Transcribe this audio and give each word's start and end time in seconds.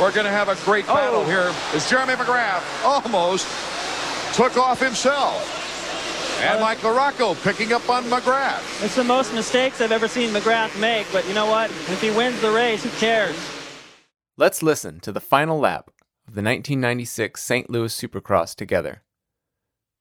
We're 0.00 0.12
going 0.12 0.26
to 0.26 0.30
have 0.32 0.48
a 0.48 0.56
great 0.64 0.86
battle 0.86 1.20
Oh. 1.20 1.24
here 1.24 1.52
as 1.74 1.88
Jeremy 1.88 2.14
McGrath 2.14 2.62
almost 2.84 3.46
took 4.34 4.56
off 4.58 4.80
himself. 4.80 5.62
And 6.42 6.58
uh, 6.58 6.60
Mike 6.60 6.78
LaRocco 6.78 7.34
picking 7.42 7.72
up 7.72 7.88
on 7.88 8.04
McGrath. 8.04 8.84
It's 8.84 8.94
the 8.94 9.04
most 9.04 9.32
mistakes 9.32 9.80
I've 9.80 9.92
ever 9.92 10.06
seen 10.06 10.30
McGrath 10.34 10.78
make, 10.78 11.06
but 11.12 11.26
you 11.26 11.32
know 11.32 11.46
what? 11.46 11.70
If 11.70 12.02
he 12.02 12.10
wins 12.10 12.38
the 12.42 12.50
race, 12.50 12.82
who 12.84 12.90
cares? 12.98 13.34
Let's 14.36 14.62
listen 14.62 15.00
to 15.00 15.12
the 15.12 15.20
final 15.20 15.58
lap 15.58 15.88
of 16.28 16.34
the 16.34 16.42
1996 16.42 17.42
St. 17.42 17.70
Louis 17.70 17.98
Supercross 17.98 18.54
together. 18.54 19.02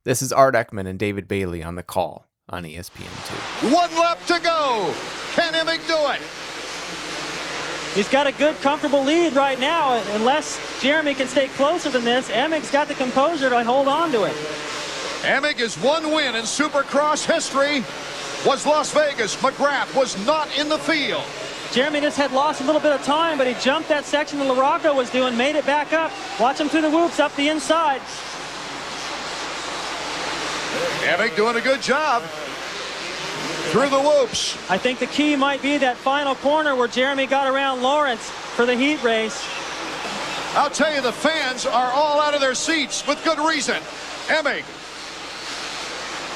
This 0.04 0.22
is 0.22 0.34
Art 0.34 0.56
Eckman 0.56 0.88
and 0.88 1.00
David 1.00 1.26
Bailey 1.30 1.64
on 1.64 1.76
the 1.76 1.84
call 1.84 2.28
on 2.50 2.66
E 2.66 2.76
ESPN2. 2.76 3.74
One 3.74 3.96
lap 3.96 4.20
to 4.28 4.40
go. 4.42 4.94
Can 5.36 5.54
Emig 5.54 5.88
do 5.88 5.96
it? 6.12 6.22
He's 7.96 8.10
got 8.10 8.28
a 8.28 8.34
good, 8.34 8.58
comfortable 8.58 9.02
lead 9.02 9.38
right 9.38 9.58
now. 9.58 9.94
Unless 10.16 10.82
Jeremy 10.82 11.14
can 11.14 11.30
stay 11.30 11.48
closer 11.48 11.90
than 11.90 12.04
this, 12.04 12.30
Emig's 12.30 12.70
got 12.70 12.90
the 12.90 12.94
composure 12.94 13.50
to 13.50 13.64
hold 13.64 13.88
on 13.88 14.12
to 14.12 14.26
it. 14.26 14.36
Emig's 15.24 15.78
one 15.78 16.12
win 16.12 16.36
in 16.36 16.44
Supercross 16.44 17.26
history 17.26 17.86
was 18.46 18.66
Las 18.66 18.94
Vegas. 18.94 19.38
McGrath 19.38 19.96
was 19.96 20.14
not 20.26 20.56
in 20.60 20.68
the 20.68 20.78
field. 20.78 21.24
Jeremy 21.72 22.02
just 22.02 22.18
had 22.18 22.34
lost 22.34 22.60
a 22.60 22.66
little 22.66 22.82
bit 22.82 22.92
of 22.92 23.02
time, 23.04 23.38
but 23.38 23.48
he 23.48 23.54
jumped 23.64 23.88
that 23.88 24.04
section 24.04 24.40
that 24.40 24.48
LaRocco 24.50 24.94
was 24.94 25.10
doing, 25.10 25.38
made 25.38 25.56
it 25.56 25.66
back 25.66 25.94
up. 25.94 26.12
Watch 26.38 26.60
him 26.60 26.68
through 26.68 26.82
the 26.82 26.92
whoops 26.92 27.22
up 27.22 27.34
the 27.38 27.48
inside. 27.48 28.02
Emig 31.06 31.34
doing 31.38 31.56
a 31.56 31.62
good 31.62 31.82
job 31.82 32.24
through 33.72 33.90
the 33.90 34.02
whoops. 34.02 34.58
I 34.70 34.78
think 34.78 35.00
the 35.00 35.08
key 35.08 35.36
might 35.36 35.62
be 35.62 35.78
that 35.78 35.98
final 35.98 36.36
corner 36.36 36.76
where 36.76 36.88
Jeremy 36.88 37.26
got 37.28 37.48
around 37.48 37.82
Lawrence 37.82 38.30
for 38.30 38.66
the 38.66 38.76
heat 38.76 39.02
race. 39.04 39.44
I'll 40.56 40.70
tell 40.70 40.94
you, 40.94 41.02
the 41.02 41.12
fans 41.12 41.66
are 41.66 41.92
all 41.92 42.22
out 42.22 42.34
of 42.34 42.42
their 42.42 42.56
seats 42.56 43.06
with 43.06 43.22
good 43.24 43.40
reason. 43.40 43.82
Emig 44.28 44.64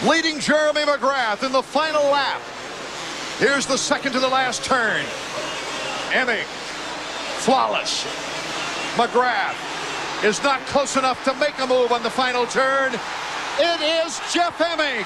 leading 0.07 0.39
Jeremy 0.39 0.81
McGrath 0.81 1.43
in 1.45 1.51
the 1.51 1.61
final 1.61 2.03
lap. 2.03 2.41
Here's 3.37 3.65
the 3.65 3.77
second 3.77 4.13
to 4.13 4.19
the 4.19 4.27
last 4.27 4.63
turn. 4.63 5.03
Emig, 6.11 6.43
flawless. 7.43 8.05
McGrath 8.95 9.55
is 10.23 10.41
not 10.43 10.59
close 10.67 10.95
enough 10.95 11.23
to 11.25 11.33
make 11.35 11.57
a 11.59 11.67
move 11.67 11.91
on 11.91 12.03
the 12.03 12.09
final 12.09 12.45
turn. 12.45 12.93
It 13.59 13.81
is 14.05 14.19
Jeff 14.33 14.57
Emig. 14.57 15.05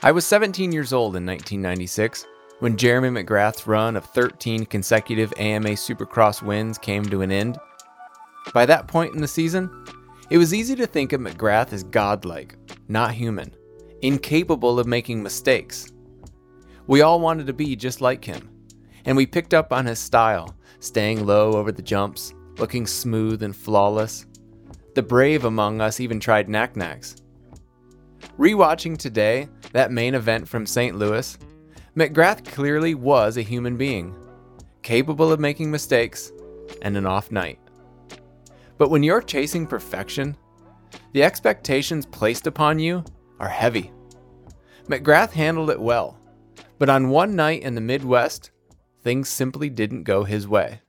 I 0.00 0.12
was 0.12 0.24
17 0.26 0.70
years 0.70 0.92
old 0.92 1.16
in 1.16 1.26
1996 1.26 2.24
when 2.60 2.76
Jeremy 2.76 3.08
McGrath's 3.20 3.66
run 3.66 3.96
of 3.96 4.04
13 4.04 4.64
consecutive 4.66 5.32
AMA 5.38 5.70
Supercross 5.70 6.40
wins 6.40 6.78
came 6.78 7.04
to 7.06 7.22
an 7.22 7.32
end. 7.32 7.58
By 8.54 8.64
that 8.66 8.86
point 8.86 9.16
in 9.16 9.20
the 9.20 9.26
season, 9.26 9.68
it 10.30 10.38
was 10.38 10.54
easy 10.54 10.76
to 10.76 10.86
think 10.86 11.12
of 11.12 11.20
McGrath 11.20 11.72
as 11.72 11.82
godlike, 11.82 12.54
not 12.86 13.10
human, 13.10 13.52
incapable 14.00 14.78
of 14.78 14.86
making 14.86 15.20
mistakes. 15.20 15.92
We 16.86 17.02
all 17.02 17.18
wanted 17.18 17.48
to 17.48 17.52
be 17.52 17.74
just 17.74 18.00
like 18.00 18.24
him, 18.24 18.48
and 19.04 19.16
we 19.16 19.26
picked 19.26 19.52
up 19.52 19.72
on 19.72 19.86
his 19.86 19.98
style, 19.98 20.54
staying 20.78 21.26
low 21.26 21.54
over 21.54 21.72
the 21.72 21.82
jumps, 21.82 22.34
looking 22.58 22.86
smooth 22.86 23.42
and 23.42 23.54
flawless. 23.54 24.26
The 24.94 25.02
brave 25.02 25.44
among 25.44 25.80
us 25.80 25.98
even 25.98 26.20
tried 26.20 26.48
nac-nacs. 26.48 27.16
Rewatching 28.38 28.96
today, 28.96 29.48
that 29.72 29.90
main 29.90 30.14
event 30.14 30.48
from 30.48 30.64
St. 30.64 30.96
Louis, 30.96 31.36
McGrath 31.96 32.44
clearly 32.44 32.94
was 32.94 33.36
a 33.36 33.42
human 33.42 33.76
being, 33.76 34.14
capable 34.82 35.32
of 35.32 35.40
making 35.40 35.72
mistakes 35.72 36.30
and 36.82 36.96
an 36.96 37.04
off 37.04 37.32
night. 37.32 37.58
But 38.76 38.90
when 38.90 39.02
you're 39.02 39.22
chasing 39.22 39.66
perfection, 39.66 40.36
the 41.12 41.24
expectations 41.24 42.06
placed 42.06 42.46
upon 42.46 42.78
you 42.78 43.04
are 43.40 43.48
heavy. 43.48 43.90
McGrath 44.86 45.32
handled 45.32 45.70
it 45.70 45.80
well, 45.80 46.16
but 46.78 46.88
on 46.88 47.10
one 47.10 47.34
night 47.34 47.62
in 47.62 47.74
the 47.74 47.80
Midwest, 47.80 48.52
things 49.02 49.28
simply 49.28 49.68
didn't 49.68 50.04
go 50.04 50.22
his 50.22 50.46
way. 50.46 50.82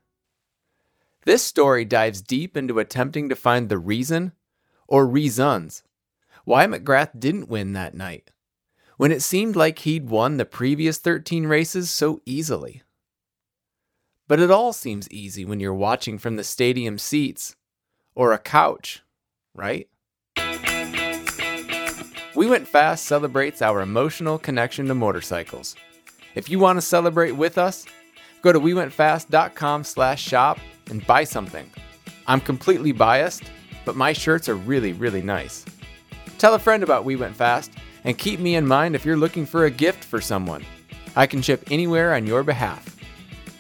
This 1.25 1.41
story 1.41 1.83
dives 1.83 2.21
deep 2.21 2.55
into 2.55 2.77
attempting 2.77 3.27
to 3.29 3.35
find 3.35 3.69
the 3.69 3.79
reason, 3.79 4.33
or 4.87 5.07
reasons, 5.07 5.81
why 6.49 6.65
McGrath 6.65 7.11
didn't 7.19 7.47
win 7.47 7.73
that 7.73 7.93
night, 7.93 8.31
when 8.97 9.11
it 9.11 9.21
seemed 9.21 9.55
like 9.55 9.77
he'd 9.77 10.09
won 10.09 10.37
the 10.37 10.45
previous 10.45 10.97
13 10.97 11.45
races 11.45 11.91
so 11.91 12.21
easily. 12.25 12.81
But 14.27 14.39
it 14.39 14.49
all 14.49 14.73
seems 14.73 15.07
easy 15.11 15.45
when 15.45 15.59
you're 15.59 15.75
watching 15.75 16.17
from 16.17 16.37
the 16.37 16.43
stadium 16.43 16.97
seats 16.97 17.55
or 18.15 18.33
a 18.33 18.39
couch, 18.39 19.03
right? 19.53 19.87
We 22.35 22.47
Went 22.47 22.67
Fast 22.67 23.05
celebrates 23.05 23.61
our 23.61 23.81
emotional 23.81 24.39
connection 24.39 24.87
to 24.87 24.95
motorcycles. 24.95 25.75
If 26.33 26.49
you 26.49 26.57
want 26.57 26.77
to 26.77 26.81
celebrate 26.81 27.33
with 27.33 27.59
us, 27.59 27.85
go 28.41 28.51
to 28.51 28.59
wewentfast.com 28.59 29.83
slash 29.83 30.23
shop 30.23 30.57
and 30.89 31.05
buy 31.05 31.25
something. 31.25 31.69
I'm 32.25 32.41
completely 32.41 32.91
biased, 32.91 33.43
but 33.85 33.95
my 33.95 34.13
shirts 34.13 34.49
are 34.49 34.55
really, 34.55 34.93
really 34.93 35.21
nice. 35.21 35.63
Tell 36.39 36.53
a 36.53 36.59
friend 36.59 36.83
about 36.83 37.03
We 37.03 37.17
Went 37.17 37.35
Fast 37.35 37.73
and 38.05 38.17
keep 38.17 38.39
me 38.39 38.55
in 38.55 38.65
mind 38.65 38.95
if 38.95 39.03
you're 39.03 39.17
looking 39.17 39.45
for 39.45 39.65
a 39.65 39.69
gift 39.69 40.05
for 40.05 40.21
someone. 40.21 40.65
I 41.13 41.27
can 41.27 41.41
ship 41.41 41.65
anywhere 41.69 42.13
on 42.13 42.25
your 42.25 42.43
behalf. 42.43 42.95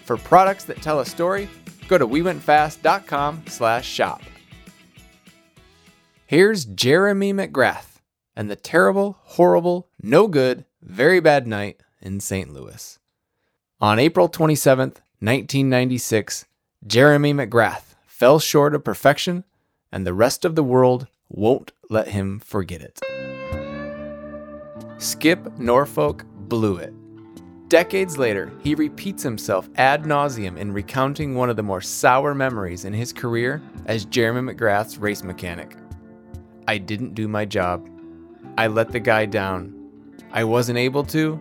For 0.05 0.15
products 0.15 0.63
that 0.63 0.81
tell 0.81 1.01
a 1.01 1.05
story, 1.05 1.49
go 1.89 1.97
to 1.97 2.07
wewentfast.com 2.07 3.43
slash 3.47 3.85
shop. 3.85 4.21
Here's 6.25 6.63
Jeremy 6.63 7.33
McGrath 7.33 7.99
and 8.33 8.49
the 8.49 8.55
terrible, 8.55 9.17
horrible, 9.23 9.89
no 10.01 10.29
good, 10.29 10.63
very 10.81 11.19
bad 11.19 11.47
night 11.47 11.81
in 12.01 12.21
St. 12.21 12.53
Louis. 12.53 12.97
On 13.81 13.99
April 13.99 14.29
27th, 14.29 15.01
1996, 15.19 16.45
Jeremy 16.87 17.33
McGrath 17.33 17.95
fell 18.07 18.39
short 18.39 18.73
of 18.73 18.85
perfection, 18.85 19.43
and 19.91 20.07
the 20.07 20.13
rest 20.13 20.45
of 20.45 20.55
the 20.55 20.63
world 20.63 21.07
won't 21.29 21.71
let 21.89 22.09
him 22.09 22.39
forget 22.39 22.81
it. 22.81 22.99
Skip 24.97 25.57
Norfolk 25.57 26.25
blew 26.49 26.77
it. 26.77 26.93
Decades 27.69 28.17
later, 28.17 28.51
he 28.63 28.73
repeats 28.73 29.21
himself 29.21 29.69
ad 29.75 30.03
nauseum 30.03 30.57
in 30.57 30.73
recounting 30.73 31.35
one 31.35 31.49
of 31.49 31.55
the 31.55 31.63
more 31.63 31.81
sour 31.81 32.33
memories 32.33 32.83
in 32.83 32.93
his 32.93 33.13
career 33.13 33.61
as 33.85 34.05
Jeremy 34.05 34.53
McGrath's 34.53 34.97
race 34.97 35.23
mechanic. 35.23 35.77
I 36.67 36.79
didn't 36.79 37.13
do 37.13 37.27
my 37.27 37.45
job. 37.45 37.87
I 38.57 38.67
let 38.67 38.91
the 38.91 38.99
guy 38.99 39.25
down. 39.25 39.75
I 40.31 40.43
wasn't 40.43 40.79
able 40.79 41.03
to. 41.05 41.39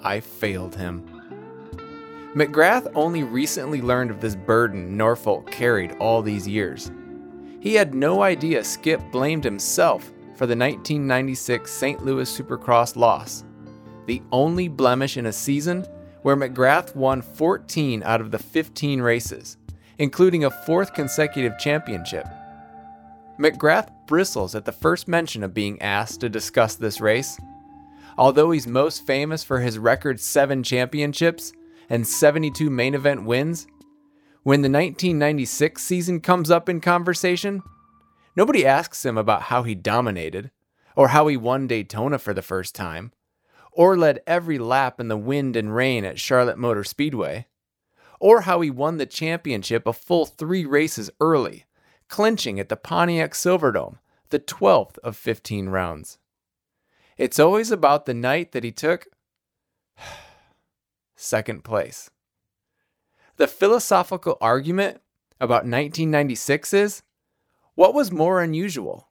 I 0.00 0.20
failed 0.20 0.74
him. 0.74 1.04
McGrath 2.34 2.90
only 2.94 3.22
recently 3.22 3.80
learned 3.80 4.10
of 4.10 4.20
this 4.20 4.36
burden 4.36 4.96
Norfolk 4.96 5.50
carried 5.50 5.92
all 6.00 6.20
these 6.20 6.46
years. 6.46 6.90
He 7.60 7.74
had 7.74 7.94
no 7.94 8.22
idea 8.22 8.62
Skip 8.62 9.00
blamed 9.10 9.44
himself 9.44 10.04
for 10.36 10.46
the 10.46 10.56
1996 10.56 11.70
St. 11.70 12.04
Louis 12.04 12.38
Supercross 12.38 12.94
loss, 12.94 13.44
the 14.06 14.22
only 14.30 14.68
blemish 14.68 15.16
in 15.16 15.26
a 15.26 15.32
season 15.32 15.84
where 16.22 16.36
McGrath 16.36 16.94
won 16.94 17.20
14 17.20 18.02
out 18.04 18.20
of 18.20 18.30
the 18.30 18.38
15 18.38 19.02
races, 19.02 19.56
including 19.98 20.44
a 20.44 20.50
fourth 20.50 20.94
consecutive 20.94 21.58
championship. 21.58 22.26
McGrath 23.38 23.90
bristles 24.06 24.54
at 24.54 24.64
the 24.64 24.72
first 24.72 25.08
mention 25.08 25.42
of 25.42 25.54
being 25.54 25.80
asked 25.82 26.20
to 26.20 26.28
discuss 26.28 26.76
this 26.76 27.00
race. 27.00 27.38
Although 28.16 28.50
he's 28.50 28.66
most 28.66 29.06
famous 29.06 29.44
for 29.44 29.60
his 29.60 29.78
record 29.78 30.20
7 30.20 30.62
championships 30.62 31.52
and 31.88 32.06
72 32.06 32.68
main 32.70 32.94
event 32.94 33.24
wins, 33.24 33.66
when 34.48 34.62
the 34.62 34.70
1996 34.70 35.82
season 35.82 36.20
comes 36.20 36.50
up 36.50 36.70
in 36.70 36.80
conversation, 36.80 37.62
nobody 38.34 38.64
asks 38.64 39.04
him 39.04 39.18
about 39.18 39.42
how 39.42 39.62
he 39.62 39.74
dominated, 39.74 40.50
or 40.96 41.08
how 41.08 41.26
he 41.26 41.36
won 41.36 41.66
Daytona 41.66 42.18
for 42.18 42.32
the 42.32 42.40
first 42.40 42.74
time, 42.74 43.12
or 43.72 43.94
led 43.94 44.22
every 44.26 44.58
lap 44.58 45.00
in 45.00 45.08
the 45.08 45.18
wind 45.18 45.54
and 45.54 45.76
rain 45.76 46.02
at 46.02 46.18
Charlotte 46.18 46.56
Motor 46.56 46.82
Speedway, 46.82 47.46
or 48.20 48.40
how 48.40 48.62
he 48.62 48.70
won 48.70 48.96
the 48.96 49.04
championship 49.04 49.86
a 49.86 49.92
full 49.92 50.24
three 50.24 50.64
races 50.64 51.10
early, 51.20 51.66
clinching 52.08 52.58
at 52.58 52.70
the 52.70 52.76
Pontiac 52.76 53.34
Silverdome, 53.34 53.98
the 54.30 54.38
12th 54.38 54.96
of 55.00 55.14
15 55.14 55.68
rounds. 55.68 56.16
It's 57.18 57.38
always 57.38 57.70
about 57.70 58.06
the 58.06 58.14
night 58.14 58.52
that 58.52 58.64
he 58.64 58.72
took 58.72 59.08
second 61.16 61.64
place. 61.64 62.08
The 63.38 63.46
philosophical 63.46 64.36
argument 64.40 65.00
about 65.40 65.62
1996 65.62 66.74
is 66.74 67.02
what 67.76 67.94
was 67.94 68.10
more 68.10 68.42
unusual? 68.42 69.10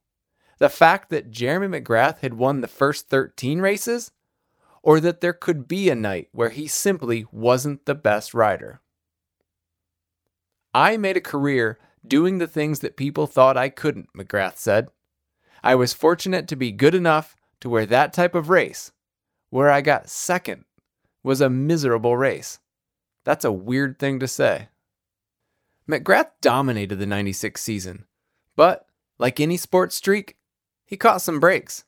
The 0.60 0.68
fact 0.68 1.10
that 1.12 1.32
Jeremy 1.32 1.80
McGrath 1.80 2.20
had 2.20 2.34
won 2.34 2.60
the 2.60 2.68
first 2.68 3.08
13 3.08 3.62
races, 3.62 4.12
or 4.84 5.00
that 5.00 5.22
there 5.22 5.32
could 5.32 5.66
be 5.66 5.90
a 5.90 5.96
night 5.96 6.28
where 6.34 6.50
he 6.50 6.68
simply 6.68 7.26
wasn't 7.32 7.86
the 7.86 7.96
best 7.96 8.34
rider? 8.34 8.82
I 10.74 10.98
made 10.98 11.16
a 11.16 11.22
career 11.22 11.80
doing 12.06 12.38
the 12.38 12.48
things 12.48 12.80
that 12.80 12.98
people 12.98 13.28
thought 13.28 13.56
I 13.56 13.70
couldn't, 13.70 14.10
McGrath 14.14 14.58
said. 14.58 14.90
I 15.64 15.76
was 15.76 15.94
fortunate 15.94 16.50
to 16.50 16.58
be 16.58 16.74
good 16.74 16.96
enough 16.96 17.38
to 17.62 17.70
where 17.70 17.86
that 17.86 18.12
type 18.12 18.36
of 18.36 18.50
race, 18.50 18.92
where 19.52 19.72
I 19.72 19.80
got 19.80 20.10
second, 20.10 20.66
was 21.24 21.40
a 21.40 21.50
miserable 21.50 22.18
race. 22.18 22.60
That's 23.28 23.44
a 23.44 23.52
weird 23.52 24.00
thing 24.00 24.22
to 24.22 24.28
say. 24.28 24.70
McGrath 25.86 26.30
dominated 26.40 26.96
the 26.96 27.06
96 27.06 27.62
season, 27.62 28.06
but 28.56 28.88
like 29.18 29.42
any 29.42 29.58
sports 29.58 29.98
streak, 29.98 30.38
he 30.86 30.96
caught 30.96 31.22
some 31.22 31.42
breaks. 31.42 31.84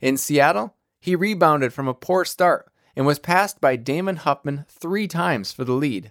In 0.00 0.16
Seattle, 0.16 0.74
he 0.98 1.14
rebounded 1.14 1.74
from 1.74 1.88
a 1.88 1.92
poor 1.92 2.24
start 2.24 2.72
and 2.96 3.04
was 3.04 3.18
passed 3.18 3.60
by 3.60 3.76
Damon 3.76 4.16
Huffman 4.16 4.64
three 4.66 5.06
times 5.06 5.52
for 5.52 5.64
the 5.64 5.74
lead. 5.74 6.10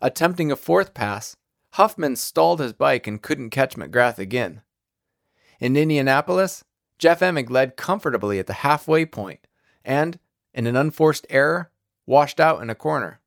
Attempting 0.00 0.52
a 0.52 0.56
fourth 0.56 0.94
pass, 0.94 1.36
Huffman 1.70 2.14
stalled 2.14 2.60
his 2.60 2.72
bike 2.72 3.08
and 3.08 3.20
couldn't 3.20 3.50
catch 3.50 3.74
McGrath 3.74 4.18
again. 4.18 4.62
In 5.58 5.76
Indianapolis, 5.76 6.62
Jeff 6.96 7.18
Emig 7.18 7.50
led 7.50 7.76
comfortably 7.76 8.38
at 8.38 8.46
the 8.46 8.62
halfway 8.62 9.04
point 9.04 9.48
and, 9.84 10.20
in 10.54 10.68
an 10.68 10.76
unforced 10.76 11.26
error, 11.28 11.72
washed 12.06 12.38
out 12.38 12.62
in 12.62 12.70
a 12.70 12.76
corner. 12.76 13.20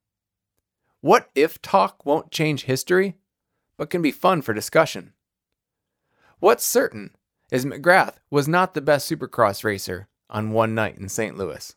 What 1.01 1.29
if 1.33 1.61
talk 1.61 2.05
won't 2.05 2.31
change 2.31 2.65
history, 2.65 3.15
but 3.75 3.89
can 3.89 4.03
be 4.03 4.11
fun 4.11 4.43
for 4.43 4.53
discussion? 4.53 5.13
What's 6.39 6.63
certain 6.63 7.15
is 7.51 7.65
McGrath 7.65 8.15
was 8.29 8.47
not 8.47 8.73
the 8.73 8.81
best 8.81 9.11
supercross 9.11 9.63
racer 9.63 10.07
on 10.29 10.51
one 10.51 10.73
night 10.75 10.97
in 10.97 11.09
St. 11.09 11.35
Louis. 11.35 11.75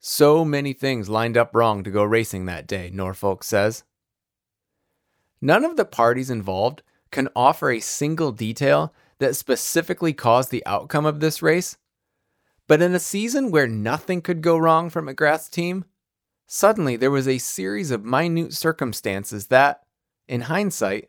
So 0.00 0.44
many 0.44 0.72
things 0.72 1.08
lined 1.08 1.36
up 1.36 1.54
wrong 1.54 1.84
to 1.84 1.90
go 1.90 2.02
racing 2.02 2.46
that 2.46 2.66
day, 2.66 2.90
Norfolk 2.92 3.44
says. 3.44 3.84
None 5.40 5.64
of 5.64 5.76
the 5.76 5.84
parties 5.84 6.30
involved 6.30 6.82
can 7.10 7.28
offer 7.36 7.70
a 7.70 7.80
single 7.80 8.32
detail 8.32 8.92
that 9.18 9.36
specifically 9.36 10.12
caused 10.12 10.50
the 10.50 10.64
outcome 10.66 11.06
of 11.06 11.20
this 11.20 11.40
race. 11.40 11.76
But 12.66 12.82
in 12.82 12.94
a 12.94 13.00
season 13.00 13.50
where 13.50 13.66
nothing 13.66 14.22
could 14.22 14.42
go 14.42 14.56
wrong 14.56 14.90
for 14.90 15.02
McGrath's 15.02 15.48
team, 15.48 15.84
suddenly 16.52 16.96
there 16.96 17.12
was 17.12 17.28
a 17.28 17.38
series 17.38 17.92
of 17.92 18.04
minute 18.04 18.52
circumstances 18.52 19.46
that, 19.46 19.84
in 20.26 20.42
hindsight, 20.42 21.08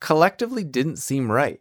collectively 0.00 0.64
didn't 0.64 0.96
seem 0.96 1.30
right. 1.30 1.60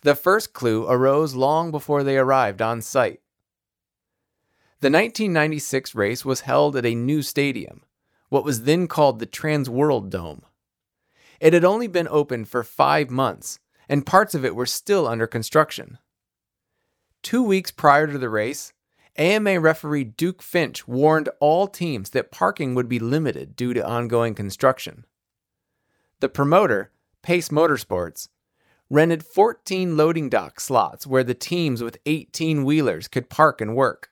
The 0.00 0.14
first 0.14 0.54
clue 0.54 0.86
arose 0.88 1.34
long 1.34 1.70
before 1.70 2.02
they 2.02 2.16
arrived 2.16 2.62
on 2.62 2.80
site. 2.80 3.20
The 4.80 4.88
1996 4.88 5.94
race 5.94 6.24
was 6.24 6.40
held 6.40 6.74
at 6.74 6.86
a 6.86 6.94
new 6.94 7.20
stadium, 7.20 7.82
what 8.30 8.44
was 8.44 8.62
then 8.62 8.88
called 8.88 9.18
the 9.18 9.26
Trans 9.26 9.68
World 9.68 10.10
Dome. 10.10 10.40
It 11.38 11.52
had 11.52 11.66
only 11.66 11.86
been 11.86 12.08
open 12.08 12.46
for 12.46 12.64
five 12.64 13.10
months, 13.10 13.58
and 13.90 14.06
parts 14.06 14.34
of 14.34 14.42
it 14.42 14.56
were 14.56 14.64
still 14.64 15.06
under 15.06 15.26
construction. 15.26 15.98
Two 17.22 17.42
weeks 17.42 17.70
prior 17.70 18.06
to 18.06 18.16
the 18.16 18.30
race, 18.30 18.72
AMA 19.18 19.60
referee 19.60 20.04
Duke 20.04 20.42
Finch 20.42 20.86
warned 20.86 21.28
all 21.40 21.66
teams 21.66 22.10
that 22.10 22.30
parking 22.30 22.74
would 22.74 22.88
be 22.88 22.98
limited 22.98 23.56
due 23.56 23.74
to 23.74 23.86
ongoing 23.86 24.34
construction. 24.34 25.04
The 26.20 26.28
promoter, 26.28 26.90
Pace 27.22 27.48
Motorsports, 27.48 28.28
rented 28.88 29.24
14 29.24 29.96
loading 29.96 30.28
dock 30.28 30.60
slots 30.60 31.06
where 31.06 31.24
the 31.24 31.34
teams 31.34 31.82
with 31.82 31.98
18 32.06 32.64
wheelers 32.64 33.08
could 33.08 33.28
park 33.28 33.60
and 33.60 33.74
work. 33.74 34.10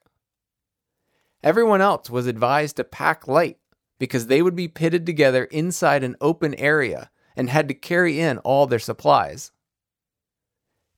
Everyone 1.43 1.81
else 1.81 2.09
was 2.11 2.27
advised 2.27 2.77
to 2.77 2.85
pack 2.85 3.29
light 3.29 3.59
because 3.99 4.27
they 4.27 4.43
would 4.43 4.57
be 4.57 4.69
pitted 4.69 5.07
together 5.07 5.45
inside 5.45 6.03
an 6.03 6.17
open 6.21 6.55
area 6.55 7.11
and 7.37 7.51
had 7.51 7.69
to 7.69 7.75
carry 7.75 8.19
in 8.19 8.39
all 8.39 8.67
their 8.67 8.79
supplies. 8.79 9.53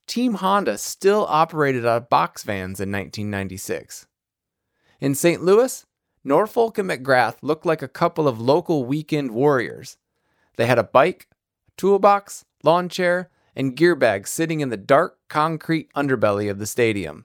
Team 0.07 0.35
Honda 0.35 0.79
still 0.79 1.27
operated 1.29 1.85
out 1.85 2.03
of 2.03 2.09
box 2.09 2.43
vans 2.45 2.81
in 2.81 2.93
1996. 2.93 4.07
In 5.01 5.15
St. 5.15 5.43
Louis, 5.43 5.85
Norfolk 6.23 6.79
and 6.79 6.89
McGrath 6.89 7.37
looked 7.43 7.67
like 7.67 7.83
a 7.83 7.89
couple 7.89 8.27
of 8.27 8.41
local 8.41 8.85
weekend 8.85 9.33
warriors. 9.33 9.97
They 10.57 10.67
had 10.67 10.79
a 10.79 10.85
bike, 10.85 11.29
a 11.69 11.73
toolbox, 11.77 12.45
lawn 12.63 12.89
chair, 12.89 13.31
and 13.55 13.77
gear 13.77 13.95
bag 13.95 14.27
sitting 14.29 14.61
in 14.61 14.69
the 14.69 14.77
dark 14.77 15.19
concrete 15.29 15.93
underbelly 15.95 16.51
of 16.51 16.59
the 16.59 16.67
stadium. 16.67 17.25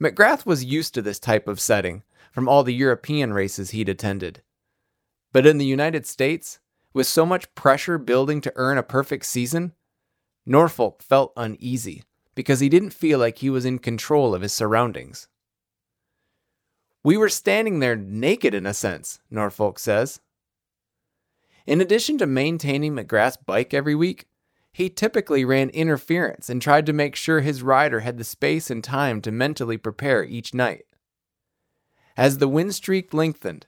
McGrath 0.00 0.44
was 0.44 0.64
used 0.64 0.94
to 0.94 1.02
this 1.02 1.18
type 1.18 1.46
of 1.48 1.60
setting 1.60 2.02
from 2.32 2.48
all 2.48 2.64
the 2.64 2.74
European 2.74 3.32
races 3.32 3.70
he'd 3.70 3.88
attended. 3.88 4.42
But 5.32 5.46
in 5.46 5.58
the 5.58 5.64
United 5.64 6.06
States, 6.06 6.58
with 6.92 7.06
so 7.06 7.24
much 7.24 7.54
pressure 7.54 7.98
building 7.98 8.40
to 8.42 8.52
earn 8.56 8.78
a 8.78 8.82
perfect 8.82 9.26
season, 9.26 9.72
Norfolk 10.44 11.02
felt 11.02 11.32
uneasy 11.36 12.02
because 12.34 12.60
he 12.60 12.68
didn't 12.68 12.90
feel 12.90 13.18
like 13.18 13.38
he 13.38 13.50
was 13.50 13.64
in 13.64 13.78
control 13.78 14.34
of 14.34 14.42
his 14.42 14.52
surroundings. 14.52 15.28
We 17.04 17.16
were 17.16 17.28
standing 17.28 17.80
there 17.80 17.96
naked 17.96 18.54
in 18.54 18.66
a 18.66 18.74
sense, 18.74 19.20
Norfolk 19.30 19.78
says. 19.78 20.20
In 21.66 21.80
addition 21.80 22.18
to 22.18 22.26
maintaining 22.26 22.94
McGrath's 22.94 23.36
bike 23.36 23.74
every 23.74 23.94
week, 23.94 24.26
he 24.72 24.88
typically 24.88 25.44
ran 25.44 25.68
interference 25.70 26.48
and 26.48 26.62
tried 26.62 26.86
to 26.86 26.92
make 26.92 27.14
sure 27.14 27.40
his 27.40 27.62
rider 27.62 28.00
had 28.00 28.18
the 28.18 28.24
space 28.24 28.70
and 28.70 28.82
time 28.82 29.20
to 29.20 29.30
mentally 29.30 29.76
prepare 29.76 30.24
each 30.24 30.54
night. 30.54 30.86
As 32.16 32.38
the 32.38 32.48
win 32.48 32.72
streak 32.72 33.12
lengthened, 33.12 33.66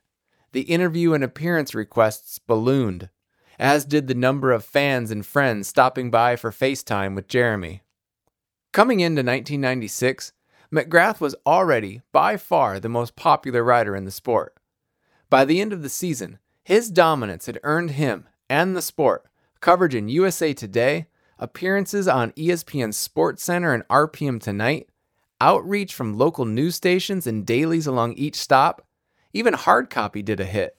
the 0.53 0.63
interview 0.63 1.13
and 1.13 1.23
appearance 1.23 1.75
requests 1.75 2.39
ballooned, 2.39 3.11
as 3.59 3.85
did 3.85 4.07
the 4.07 4.15
number 4.15 4.53
of 4.53 4.65
fans 4.65 5.11
and 5.11 5.25
friends 5.25 5.69
stopping 5.69 6.11
by 6.11 6.37
for 6.37 6.51
FaceTime 6.51 7.15
with 7.15 7.29
Jeremy. 7.29 7.83
Coming 8.73 9.01
into 9.01 9.21
1996, 9.21 10.33
McGrath 10.73 11.21
was 11.21 11.37
already 11.47 12.03
by 12.13 12.37
far 12.37 12.81
the 12.81 12.89
most 12.89 13.15
popular 13.17 13.63
rider 13.63 13.95
in 13.95 14.05
the 14.05 14.11
sport. 14.11 14.57
By 15.31 15.45
the 15.45 15.61
end 15.61 15.73
of 15.73 15.83
the 15.83 15.89
season, 15.89 16.39
his 16.65 16.91
dominance 16.91 17.47
had 17.47 17.61
earned 17.63 17.93
him 17.93 18.27
and 18.49 18.77
the 18.77 18.83
sport 18.83 19.27
coverage 19.65 19.95
in 19.95 20.11
USA 20.11 20.53
Today, 20.53 21.07
appearances 21.39 22.07
on 22.07 22.33
ESPN 22.33 22.91
SportsCenter 22.91 23.73
and 23.73 23.89
RPM 23.89 24.39
Tonight, 24.39 24.91
outreach 25.41 25.95
from 25.95 26.19
local 26.19 26.45
news 26.45 26.75
stations 26.75 27.27
and 27.27 27.47
dailies 27.47 27.87
along 27.87 28.13
each 28.13 28.37
stop, 28.37 28.87
even 29.33 29.55
hard 29.55 29.89
copy 29.89 30.23
did 30.23 30.39
a 30.39 30.45
hit. 30.45 30.79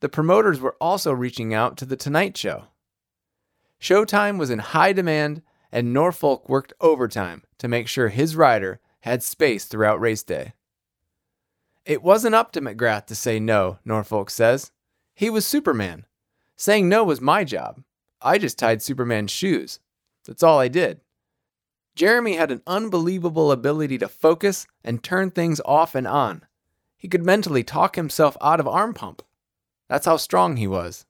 The 0.00 0.08
promoters 0.08 0.60
were 0.60 0.76
also 0.80 1.12
reaching 1.12 1.52
out 1.52 1.76
to 1.78 1.84
The 1.84 1.96
Tonight 1.96 2.36
Show. 2.36 2.64
Showtime 3.80 4.38
was 4.38 4.50
in 4.50 4.60
high 4.60 4.92
demand, 4.92 5.42
and 5.72 5.92
Norfolk 5.92 6.48
worked 6.48 6.72
overtime 6.80 7.42
to 7.58 7.68
make 7.68 7.88
sure 7.88 8.08
his 8.08 8.36
rider 8.36 8.80
had 9.00 9.22
space 9.22 9.64
throughout 9.64 10.00
race 10.00 10.22
day. 10.22 10.54
It 11.84 12.02
wasn't 12.02 12.34
up 12.34 12.52
to 12.52 12.60
McGrath 12.60 13.06
to 13.06 13.14
say 13.14 13.40
no, 13.40 13.78
Norfolk 13.84 14.30
says. 14.30 14.70
He 15.14 15.30
was 15.30 15.46
Superman. 15.46 16.04
Saying 16.56 16.88
no 16.88 17.02
was 17.02 17.20
my 17.20 17.44
job. 17.44 17.82
I 18.20 18.38
just 18.38 18.58
tied 18.58 18.82
Superman's 18.82 19.30
shoes. 19.30 19.80
That's 20.26 20.42
all 20.42 20.58
I 20.58 20.68
did. 20.68 21.00
Jeremy 21.94 22.34
had 22.34 22.52
an 22.52 22.62
unbelievable 22.66 23.50
ability 23.50 23.98
to 23.98 24.08
focus 24.08 24.66
and 24.84 25.02
turn 25.02 25.30
things 25.30 25.60
off 25.64 25.94
and 25.94 26.06
on. 26.06 26.44
He 26.96 27.08
could 27.08 27.24
mentally 27.24 27.64
talk 27.64 27.96
himself 27.96 28.36
out 28.40 28.60
of 28.60 28.68
arm 28.68 28.94
pump. 28.94 29.22
That's 29.88 30.06
how 30.06 30.16
strong 30.16 30.56
he 30.56 30.66
was. 30.66 31.06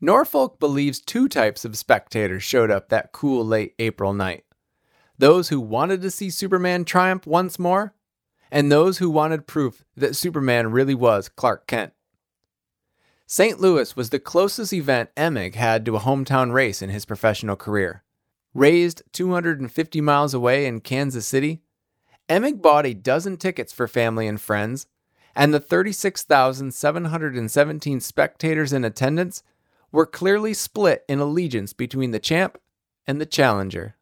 Norfolk 0.00 0.58
believes 0.58 1.00
two 1.00 1.28
types 1.28 1.64
of 1.64 1.76
spectators 1.76 2.42
showed 2.42 2.70
up 2.70 2.88
that 2.88 3.12
cool 3.12 3.44
late 3.44 3.74
April 3.78 4.12
night 4.12 4.44
those 5.18 5.48
who 5.48 5.60
wanted 5.60 6.02
to 6.02 6.10
see 6.10 6.30
Superman 6.30 6.84
triumph 6.84 7.26
once 7.26 7.58
more, 7.58 7.94
and 8.50 8.70
those 8.70 8.98
who 8.98 9.10
wanted 9.10 9.46
proof 9.46 9.84
that 9.96 10.16
Superman 10.16 10.70
really 10.70 10.94
was 10.94 11.28
Clark 11.28 11.66
Kent. 11.66 11.92
St. 13.26 13.60
Louis 13.60 13.96
was 13.96 14.10
the 14.10 14.18
closest 14.18 14.72
event 14.72 15.10
Emig 15.16 15.54
had 15.54 15.86
to 15.86 15.96
a 15.96 16.00
hometown 16.00 16.52
race 16.52 16.82
in 16.82 16.90
his 16.90 17.04
professional 17.04 17.56
career. 17.56 18.02
Raised 18.52 19.02
250 19.12 20.00
miles 20.00 20.34
away 20.34 20.66
in 20.66 20.80
Kansas 20.80 21.26
City, 21.26 21.62
Emig 22.28 22.60
bought 22.60 22.86
a 22.86 22.94
dozen 22.94 23.36
tickets 23.36 23.72
for 23.72 23.88
family 23.88 24.26
and 24.26 24.40
friends, 24.40 24.86
and 25.34 25.52
the 25.52 25.60
36,717 25.60 28.00
spectators 28.00 28.72
in 28.72 28.84
attendance 28.84 29.42
were 29.90 30.06
clearly 30.06 30.54
split 30.54 31.04
in 31.08 31.18
allegiance 31.20 31.72
between 31.72 32.10
the 32.10 32.18
champ 32.18 32.58
and 33.06 33.20
the 33.20 33.26
challenger. 33.26 33.96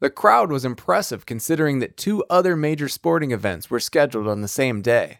The 0.00 0.10
crowd 0.10 0.52
was 0.52 0.64
impressive 0.64 1.26
considering 1.26 1.80
that 1.80 1.96
two 1.96 2.24
other 2.30 2.54
major 2.54 2.88
sporting 2.88 3.32
events 3.32 3.68
were 3.68 3.80
scheduled 3.80 4.28
on 4.28 4.42
the 4.42 4.48
same 4.48 4.80
day. 4.80 5.18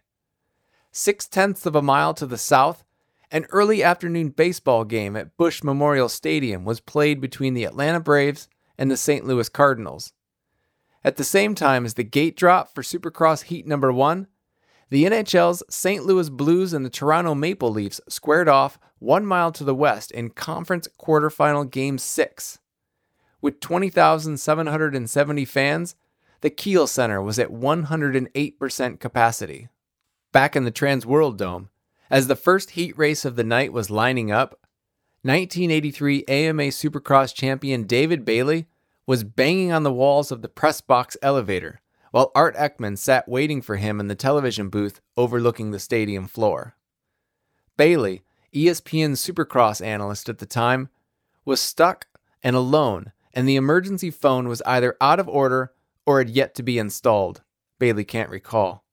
Six 0.92 1.26
tenths 1.26 1.66
of 1.66 1.74
a 1.74 1.82
mile 1.82 2.14
to 2.14 2.26
the 2.26 2.38
south, 2.38 2.84
an 3.30 3.46
early 3.50 3.82
afternoon 3.82 4.30
baseball 4.30 4.84
game 4.84 5.16
at 5.16 5.36
Busch 5.36 5.62
Memorial 5.62 6.08
Stadium 6.08 6.64
was 6.64 6.80
played 6.80 7.20
between 7.20 7.54
the 7.54 7.64
Atlanta 7.64 8.00
Braves 8.00 8.48
and 8.78 8.90
the 8.90 8.96
St. 8.96 9.26
Louis 9.26 9.48
Cardinals. 9.48 10.12
At 11.04 11.16
the 11.16 11.24
same 11.24 11.54
time 11.54 11.84
as 11.84 11.94
the 11.94 12.04
gate 12.04 12.36
drop 12.36 12.74
for 12.74 12.82
Supercross 12.82 13.44
Heat 13.44 13.66
Number 13.66 13.92
1, 13.92 14.26
the 14.90 15.04
NHL's 15.04 15.62
St. 15.68 16.04
Louis 16.04 16.30
Blues 16.30 16.72
and 16.72 16.84
the 16.84 16.90
Toronto 16.90 17.34
Maple 17.34 17.70
Leafs 17.70 18.00
squared 18.08 18.48
off 18.48 18.78
one 18.98 19.26
mile 19.26 19.52
to 19.52 19.64
the 19.64 19.74
west 19.74 20.10
in 20.10 20.30
conference 20.30 20.88
quarterfinal 20.98 21.70
game 21.70 21.98
six. 21.98 22.58
With 23.40 23.60
20,770 23.60 25.44
fans, 25.44 25.94
the 26.40 26.50
Kiel 26.50 26.86
Center 26.86 27.20
was 27.20 27.38
at 27.38 27.50
108% 27.50 29.00
capacity. 29.00 29.68
Back 30.32 30.56
in 30.56 30.64
the 30.64 30.70
Trans 30.70 31.06
World 31.06 31.38
Dome, 31.38 31.68
as 32.10 32.26
the 32.26 32.36
first 32.36 32.70
heat 32.70 32.96
race 32.96 33.24
of 33.24 33.36
the 33.36 33.44
night 33.44 33.72
was 33.72 33.90
lining 33.90 34.30
up, 34.32 34.60
1983 35.22 36.24
AMA 36.26 36.62
Supercross 36.64 37.34
champion 37.34 37.84
David 37.84 38.24
Bailey 38.24 38.66
was 39.06 39.24
banging 39.24 39.72
on 39.72 39.82
the 39.82 39.92
walls 39.92 40.30
of 40.30 40.42
the 40.42 40.48
press 40.48 40.80
box 40.80 41.16
elevator 41.22 41.80
while 42.10 42.32
Art 42.34 42.56
Eckman 42.56 42.96
sat 42.96 43.28
waiting 43.28 43.62
for 43.62 43.76
him 43.76 44.00
in 44.00 44.08
the 44.08 44.14
television 44.14 44.68
booth 44.68 45.00
overlooking 45.16 45.70
the 45.70 45.78
stadium 45.78 46.26
floor. 46.26 46.74
Bailey, 47.76 48.22
ESPN's 48.54 49.24
Supercross 49.24 49.84
analyst 49.84 50.28
at 50.28 50.38
the 50.38 50.46
time, 50.46 50.88
was 51.44 51.60
stuck 51.60 52.06
and 52.42 52.56
alone, 52.56 53.12
and 53.32 53.48
the 53.48 53.56
emergency 53.56 54.10
phone 54.10 54.48
was 54.48 54.62
either 54.62 54.96
out 55.00 55.20
of 55.20 55.28
order 55.28 55.72
or 56.06 56.18
had 56.18 56.30
yet 56.30 56.54
to 56.54 56.62
be 56.62 56.78
installed. 56.78 57.42
Bailey 57.78 58.04
can't 58.04 58.30
recall. 58.30 58.84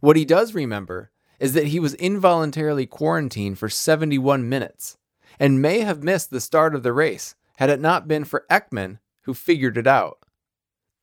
What 0.00 0.16
he 0.16 0.24
does 0.24 0.54
remember 0.54 1.10
is 1.38 1.54
that 1.54 1.68
he 1.68 1.80
was 1.80 1.94
involuntarily 1.94 2.86
quarantined 2.86 3.58
for 3.58 3.68
71 3.68 4.48
minutes 4.48 4.98
and 5.38 5.62
may 5.62 5.80
have 5.80 6.02
missed 6.02 6.30
the 6.30 6.40
start 6.40 6.74
of 6.74 6.82
the 6.82 6.92
race 6.92 7.34
had 7.56 7.70
it 7.70 7.80
not 7.80 8.08
been 8.08 8.24
for 8.24 8.44
Eckman, 8.50 8.98
who 9.22 9.34
figured 9.34 9.76
it 9.76 9.86
out. 9.86 10.18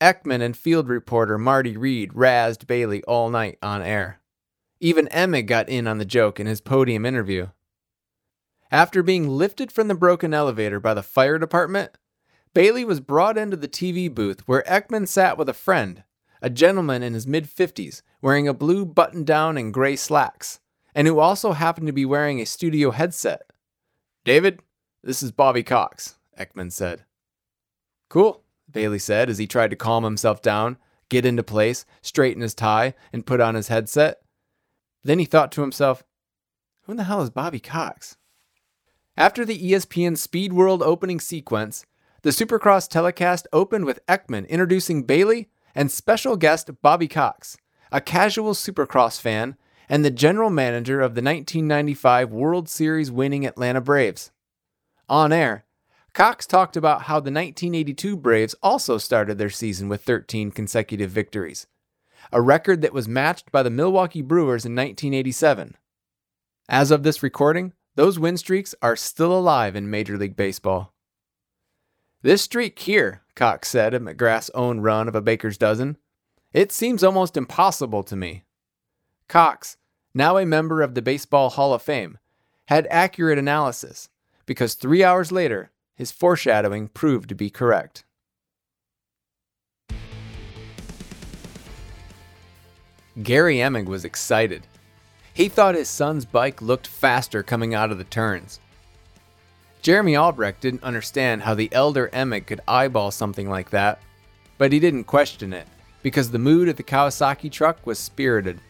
Eckman 0.02 0.42
and 0.42 0.56
field 0.56 0.88
reporter 0.88 1.38
Marty 1.38 1.76
Reid 1.76 2.14
razzed 2.14 2.66
Bailey 2.68 3.04
all 3.04 3.30
night 3.30 3.58
on 3.62 3.82
air. 3.82 4.22
Even 4.80 5.08
Emig 5.08 5.46
got 5.46 5.68
in 5.68 5.88
on 5.88 5.98
the 5.98 6.06
joke 6.06 6.40
in 6.40 6.48
his 6.48 6.62
podium 6.62 7.06
interview. 7.06 7.48
After 8.72 9.04
being 9.04 9.28
lifted 9.28 9.74
from 9.74 9.90
the 9.90 9.96
broken 9.96 10.34
elevator 10.34 10.80
by 10.80 10.94
the 10.94 11.04
fire 11.04 11.38
department, 11.38 11.98
Bailey 12.54 12.86
was 12.86 13.02
brought 13.02 13.38
into 13.38 13.58
the 13.58 13.68
TV 13.68 14.14
booth 14.14 14.48
where 14.48 14.64
Eckman 14.64 15.06
sat 15.06 15.38
with 15.38 15.50
a 15.50 15.54
friend, 15.54 16.04
a 16.42 16.50
gentleman 16.50 17.04
in 17.04 17.14
his 17.14 17.28
mid 17.28 17.46
50s, 17.46 18.02
wearing 18.22 18.48
a 18.48 18.54
blue 18.54 18.86
button 18.86 19.26
down 19.26 19.58
and 19.58 19.74
gray 19.74 19.98
slacks, 19.98 20.62
and 20.96 21.08
who 21.08 21.20
also 21.20 21.52
happened 21.52 21.88
to 21.88 21.94
be 21.94 22.06
wearing 22.06 22.40
a 22.40 22.46
studio 22.46 22.92
headset. 22.92 23.42
David, 24.24 24.62
this 25.04 25.22
is 25.22 25.34
Bobby 25.34 25.64
Cox, 25.64 26.18
Eckman 26.40 26.72
said. 26.72 27.04
Cool, 28.10 28.44
Bailey 28.72 29.00
said 29.00 29.30
as 29.30 29.38
he 29.38 29.48
tried 29.48 29.72
to 29.72 29.76
calm 29.76 30.04
himself 30.04 30.42
down, 30.42 30.78
get 31.10 31.26
into 31.26 31.44
place, 31.44 31.86
straighten 32.02 32.42
his 32.42 32.54
tie, 32.54 32.94
and 33.12 33.26
put 33.26 33.42
on 33.42 33.56
his 33.56 33.68
headset. 33.68 34.22
Then 35.04 35.20
he 35.20 35.26
thought 35.26 35.52
to 35.54 35.62
himself, 35.62 36.04
Who 36.84 36.92
in 36.92 36.98
the 36.98 37.06
hell 37.06 37.22
is 37.22 37.30
Bobby 37.30 37.60
Cox? 37.60 38.18
After 39.18 39.44
the 39.44 39.60
ESPN 39.60 40.18
Speed 40.18 40.54
World 40.54 40.82
opening 40.82 41.20
sequence, 41.20 41.86
the 42.22 42.30
Supercross 42.30 42.88
telecast 42.88 43.48
opened 43.52 43.86
with 43.86 44.06
Eckman 44.08 44.48
introducing 44.48 45.04
Bailey 45.04 45.50
and 45.74 45.92
special 45.92 46.36
guest 46.36 46.70
Bobby 46.82 47.08
Cox, 47.08 47.58
a 47.92 48.02
casual 48.02 48.54
Supercross 48.54 49.20
fan 49.20 49.56
and 49.90 50.06
the 50.06 50.12
general 50.12 50.50
manager 50.50 51.02
of 51.02 51.16
the 51.16 51.22
1995 51.22 52.32
World 52.32 52.70
Series 52.70 53.12
winning 53.12 53.46
Atlanta 53.46 53.82
Braves. 53.82 54.32
On 55.08 55.34
air, 55.34 55.66
Cox 56.14 56.46
talked 56.48 56.76
about 56.76 57.04
how 57.04 57.16
the 57.16 57.32
1982 57.32 58.18
Braves 58.18 58.56
also 58.64 58.98
started 58.98 59.38
their 59.38 59.50
season 59.50 59.90
with 59.90 60.02
13 60.04 60.52
consecutive 60.52 61.12
victories, 61.12 61.68
a 62.32 62.42
record 62.42 62.82
that 62.82 62.94
was 62.94 63.08
matched 63.08 63.52
by 63.52 63.64
the 63.64 63.70
Milwaukee 63.70 64.22
Brewers 64.22 64.66
in 64.66 64.74
1987. 64.74 65.76
As 66.68 66.92
of 66.92 67.04
this 67.04 67.24
recording, 67.24 67.74
those 67.96 68.20
win 68.20 68.38
streaks 68.38 68.74
are 68.82 68.96
still 68.96 69.38
alive 69.38 69.76
in 69.76 69.90
Major 69.90 70.18
League 70.18 70.36
Baseball. 70.36 70.94
This 72.22 72.42
streak 72.42 72.80
here, 72.80 73.22
Cox 73.36 73.70
said 73.70 73.94
of 73.94 74.02
McGrath's 74.02 74.52
own 74.54 74.82
run 74.82 75.08
of 75.08 75.16
a 75.16 75.22
baker's 75.22 75.58
dozen, 75.58 75.98
it 76.52 76.72
seems 76.72 77.04
almost 77.04 77.38
impossible 77.38 78.04
to 78.04 78.16
me. 78.16 78.44
Cox, 79.28 79.78
now 80.14 80.38
a 80.38 80.46
member 80.46 80.82
of 80.82 80.96
the 80.96 81.02
Baseball 81.02 81.50
Hall 81.52 81.74
of 81.74 81.82
Fame, 81.82 82.18
had 82.66 82.88
accurate 82.90 83.38
analysis 83.38 84.10
because 84.46 84.74
three 84.74 85.04
hours 85.04 85.32
later, 85.32 85.72
his 86.00 86.14
foreshadowing 86.14 86.88
proved 86.88 87.28
to 87.28 87.36
be 87.36 87.50
correct. 87.50 88.06
Gary 93.22 93.58
Emig 93.58 93.86
was 93.86 94.06
excited. 94.06 94.66
He 95.34 95.50
thought 95.50 95.76
his 95.76 95.90
son's 95.90 96.24
bike 96.24 96.62
looked 96.62 96.88
faster 96.88 97.44
coming 97.44 97.76
out 97.76 97.92
of 97.92 97.98
the 97.98 98.06
turns. 98.06 98.62
Jeremy 99.82 100.16
Albrecht 100.16 100.62
didn't 100.62 100.84
understand 100.84 101.42
how 101.42 101.54
the 101.54 101.70
elder 101.74 102.10
Emig 102.14 102.46
could 102.46 102.62
eyeball 102.66 103.12
something 103.12 103.50
like 103.50 103.70
that, 103.72 104.00
but 104.58 104.72
he 104.72 104.80
didn't 104.80 105.04
question 105.04 105.52
it 105.52 105.68
because 106.02 106.32
the 106.32 106.40
mood 106.40 106.70
at 106.70 106.78
the 106.78 106.84
Kawasaki 106.84 107.52
truck 107.52 107.86
was 107.86 108.00
spirited. 108.00 108.62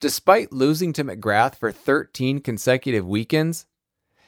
Despite 0.00 0.54
losing 0.54 0.94
to 0.94 1.04
McGrath 1.04 1.56
for 1.56 1.70
13 1.70 2.40
consecutive 2.40 3.06
weekends, 3.06 3.66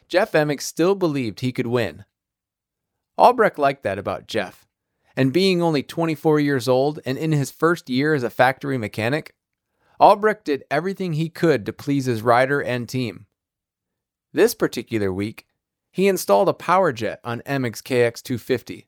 Jeff 0.08 0.32
Emig 0.32 0.60
still 0.60 0.94
believed 0.94 1.40
he 1.40 1.52
could 1.52 1.66
win. 1.66 2.04
Albrecht 3.18 3.58
liked 3.58 3.82
that 3.82 3.98
about 3.98 4.28
Jeff, 4.28 4.66
and 5.16 5.32
being 5.32 5.62
only 5.62 5.82
24 5.82 6.38
years 6.40 6.68
old 6.68 7.00
and 7.04 7.16
in 7.16 7.32
his 7.32 7.50
first 7.50 7.88
year 7.88 8.14
as 8.14 8.22
a 8.22 8.30
factory 8.30 8.78
mechanic, 8.78 9.34
Albrecht 9.98 10.44
did 10.44 10.64
everything 10.70 11.14
he 11.14 11.28
could 11.28 11.64
to 11.66 11.72
please 11.72 12.04
his 12.04 12.22
rider 12.22 12.60
and 12.60 12.88
team. 12.88 13.26
This 14.32 14.54
particular 14.54 15.12
week, 15.12 15.46
he 15.90 16.08
installed 16.08 16.50
a 16.50 16.54
power 16.54 16.92
jet 16.92 17.20
on 17.24 17.40
Emig's 17.46 17.80
KX250, 17.80 18.84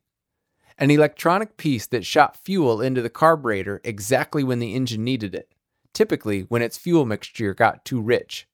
an 0.77 0.91
electronic 0.91 1.57
piece 1.57 1.87
that 1.87 2.05
shot 2.05 2.37
fuel 2.37 2.81
into 2.81 3.01
the 3.01 3.09
carburetor 3.09 3.81
exactly 3.83 4.43
when 4.43 4.59
the 4.59 4.75
engine 4.75 5.03
needed 5.03 5.33
it, 5.33 5.51
typically 5.91 6.41
when 6.41 6.61
its 6.61 6.77
fuel 6.77 7.05
mixture 7.05 7.55
got 7.55 7.83
too 7.83 7.99
rich. 7.99 8.47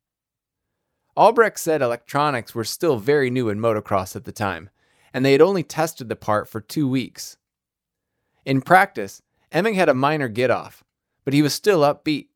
Albrecht 1.18 1.60
said 1.60 1.82
electronics 1.82 2.54
were 2.54 2.66
still 2.66 2.98
very 2.98 3.30
new 3.30 3.48
in 3.48 3.58
motocross 3.58 4.16
at 4.16 4.26
the 4.26 4.34
time, 4.34 4.70
and 5.14 5.24
they 5.24 5.32
had 5.32 5.42
only 5.42 5.64
tested 5.64 6.10
the 6.10 6.16
part 6.16 6.50
for 6.50 6.60
two 6.60 6.90
weeks. 6.90 7.38
In 8.44 8.62
practice, 8.62 9.22
Emig 9.52 9.76
had 9.76 9.88
a 9.88 9.94
minor 9.94 10.28
get 10.28 10.52
off, 10.52 10.84
but 11.24 11.34
he 11.34 11.42
was 11.42 11.54
still 11.54 11.82
upbeat. 11.82 12.28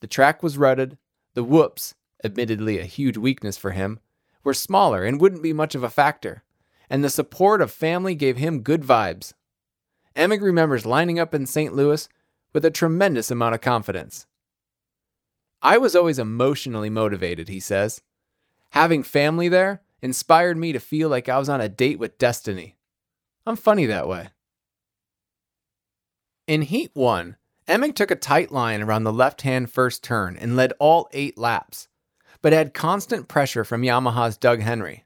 The 0.00 0.08
track 0.08 0.42
was 0.42 0.58
rutted, 0.58 0.98
the 1.34 1.44
whoops, 1.44 1.94
admittedly 2.24 2.80
a 2.80 2.84
huge 2.84 3.16
weakness 3.16 3.56
for 3.56 3.70
him, 3.70 4.00
were 4.42 4.54
smaller 4.54 5.04
and 5.04 5.20
wouldn't 5.20 5.42
be 5.42 5.52
much 5.52 5.76
of 5.76 5.84
a 5.84 5.90
factor, 5.90 6.42
and 6.90 7.04
the 7.04 7.10
support 7.10 7.62
of 7.62 7.70
family 7.70 8.16
gave 8.16 8.38
him 8.38 8.62
good 8.62 8.82
vibes. 8.82 9.34
Emig 10.16 10.40
remembers 10.40 10.84
lining 10.84 11.20
up 11.20 11.32
in 11.32 11.46
St. 11.46 11.74
Louis 11.74 12.08
with 12.52 12.64
a 12.64 12.70
tremendous 12.72 13.30
amount 13.30 13.54
of 13.54 13.60
confidence. 13.60 14.26
I 15.62 15.78
was 15.78 15.94
always 15.94 16.18
emotionally 16.18 16.90
motivated, 16.90 17.48
he 17.48 17.60
says. 17.60 18.00
Having 18.70 19.04
family 19.04 19.48
there 19.48 19.82
inspired 20.02 20.56
me 20.56 20.72
to 20.72 20.80
feel 20.80 21.08
like 21.08 21.28
I 21.28 21.38
was 21.38 21.48
on 21.48 21.60
a 21.60 21.68
date 21.68 21.98
with 21.98 22.18
destiny. 22.18 22.76
I'm 23.46 23.56
funny 23.56 23.86
that 23.86 24.08
way. 24.08 24.28
In 26.46 26.62
Heat 26.62 26.90
1, 26.94 27.36
Emig 27.68 27.94
took 27.94 28.10
a 28.10 28.16
tight 28.16 28.52
line 28.52 28.82
around 28.82 29.04
the 29.04 29.12
left 29.12 29.42
hand 29.42 29.70
first 29.70 30.04
turn 30.04 30.36
and 30.36 30.54
led 30.54 30.72
all 30.78 31.08
eight 31.12 31.36
laps, 31.36 31.88
but 32.40 32.52
had 32.52 32.74
constant 32.74 33.26
pressure 33.26 33.64
from 33.64 33.82
Yamaha's 33.82 34.36
Doug 34.36 34.60
Henry. 34.60 35.04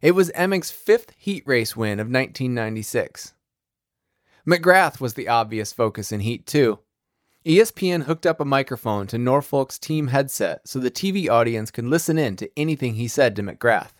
It 0.00 0.12
was 0.12 0.30
Emig's 0.32 0.70
fifth 0.70 1.12
heat 1.16 1.42
race 1.46 1.76
win 1.76 1.98
of 1.98 2.06
1996. 2.06 3.34
McGrath 4.46 5.00
was 5.00 5.14
the 5.14 5.28
obvious 5.28 5.72
focus 5.72 6.12
in 6.12 6.20
Heat 6.20 6.46
2, 6.46 6.78
ESPN 7.44 8.04
hooked 8.04 8.24
up 8.24 8.38
a 8.38 8.44
microphone 8.44 9.08
to 9.08 9.18
Norfolk's 9.18 9.76
team 9.76 10.08
headset 10.08 10.60
so 10.64 10.78
the 10.78 10.92
TV 10.92 11.28
audience 11.28 11.72
could 11.72 11.84
listen 11.84 12.16
in 12.16 12.36
to 12.36 12.48
anything 12.56 12.94
he 12.94 13.08
said 13.08 13.34
to 13.34 13.42
McGrath. 13.42 13.94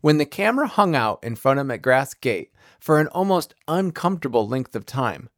When 0.00 0.16
the 0.16 0.24
camera 0.24 0.66
hung 0.66 0.96
out 0.96 1.22
in 1.22 1.36
front 1.36 1.60
of 1.60 1.66
McGrath's 1.66 2.14
gate 2.14 2.50
for 2.80 2.98
an 2.98 3.08
almost 3.08 3.54
uncomfortable 3.68 4.48
length 4.48 4.74
of 4.74 4.86
time, 4.86 5.28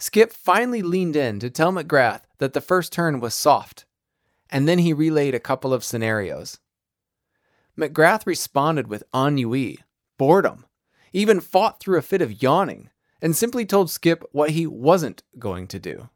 Skip 0.00 0.32
finally 0.32 0.82
leaned 0.82 1.14
in 1.14 1.38
to 1.38 1.48
tell 1.48 1.70
McGrath 1.70 2.22
that 2.38 2.54
the 2.54 2.60
first 2.60 2.92
turn 2.92 3.20
was 3.20 3.32
soft, 3.32 3.86
and 4.50 4.66
then 4.66 4.80
he 4.80 4.92
relayed 4.92 5.34
a 5.34 5.40
couple 5.40 5.72
of 5.72 5.84
scenarios. 5.84 6.58
McGrath 7.78 8.26
responded 8.26 8.88
with 8.88 9.04
ennui, 9.14 9.78
boredom, 10.18 10.66
even 11.12 11.38
fought 11.38 11.78
through 11.78 11.98
a 11.98 12.02
fit 12.02 12.20
of 12.20 12.42
yawning, 12.42 12.90
and 13.22 13.36
simply 13.36 13.64
told 13.64 13.92
Skip 13.92 14.24
what 14.32 14.50
he 14.50 14.66
wasn't 14.66 15.22
going 15.38 15.68
to 15.68 15.78
do. 15.78 16.08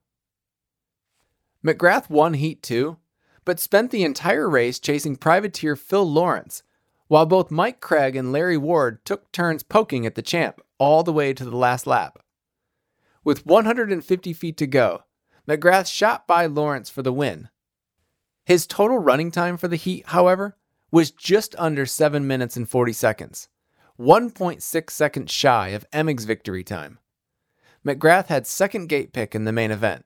McGrath 1.65 2.09
won 2.09 2.35
Heat 2.35 2.63
2, 2.63 2.97
but 3.45 3.61
spent 3.61 3.91
the 3.91 4.03
entire 4.03 4.49
race 4.49 4.79
chasing 4.79 5.17
privateer 5.17 5.77
Phil 5.77 6.11
Lawrence, 6.11 6.63
while 7.09 7.27
both 7.27 7.51
Mike 7.51 7.81
Craig 7.81 8.17
and 8.17 8.33
Larry 8.33 8.57
Ward 8.57 9.05
took 9.05 9.31
turns 9.33 9.63
poking 9.63 10.07
at 10.07 10.15
the 10.15 10.23
champ 10.23 10.61
all 10.79 11.03
the 11.03 11.13
way 11.13 11.35
to 11.35 11.45
the 11.45 11.57
last 11.57 11.87
lap. 11.87 12.19
With 13.25 13.45
150 13.45 14.33
feet 14.33 14.57
to 14.57 14.67
go, 14.67 15.03
McGrath 15.47 15.93
shot 15.93 16.27
by 16.27 16.47
Lawrence 16.47 16.89
for 16.89 17.03
the 17.03 17.13
win. 17.13 17.49
His 18.47 18.67
total 18.67 18.99
running 18.99 19.31
time 19.31 19.57
for 19.57 19.69
the 19.69 19.77
heat, 19.77 20.07
however, 20.07 20.57
was 20.91 21.11
just 21.11 21.55
under 21.59 21.85
7 21.85 22.27
minutes 22.27 22.57
and 22.57 22.69
40 22.69 22.93
seconds, 22.93 23.49
1.6 23.99 24.91
seconds 24.91 25.31
shy 25.31 25.69
of 25.69 25.85
Emig's 25.93 26.25
victory 26.25 26.65
time. 26.65 26.99
McGrath 27.85 28.29
had 28.29 28.47
second 28.47 28.89
gate 28.89 29.13
pick 29.13 29.35
in 29.35 29.45
the 29.45 29.53
main 29.53 29.71
event. 29.71 30.05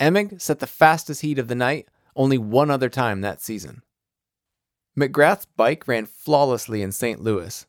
Emig 0.00 0.40
set 0.40 0.58
the 0.58 0.66
fastest 0.66 1.22
heat 1.22 1.38
of 1.38 1.48
the 1.48 1.54
night 1.54 1.88
only 2.14 2.38
one 2.38 2.70
other 2.70 2.88
time 2.88 3.20
that 3.20 3.40
season. 3.40 3.82
McGrath's 4.98 5.46
bike 5.56 5.86
ran 5.86 6.06
flawlessly 6.06 6.82
in 6.82 6.92
St. 6.92 7.20
Louis, 7.20 7.66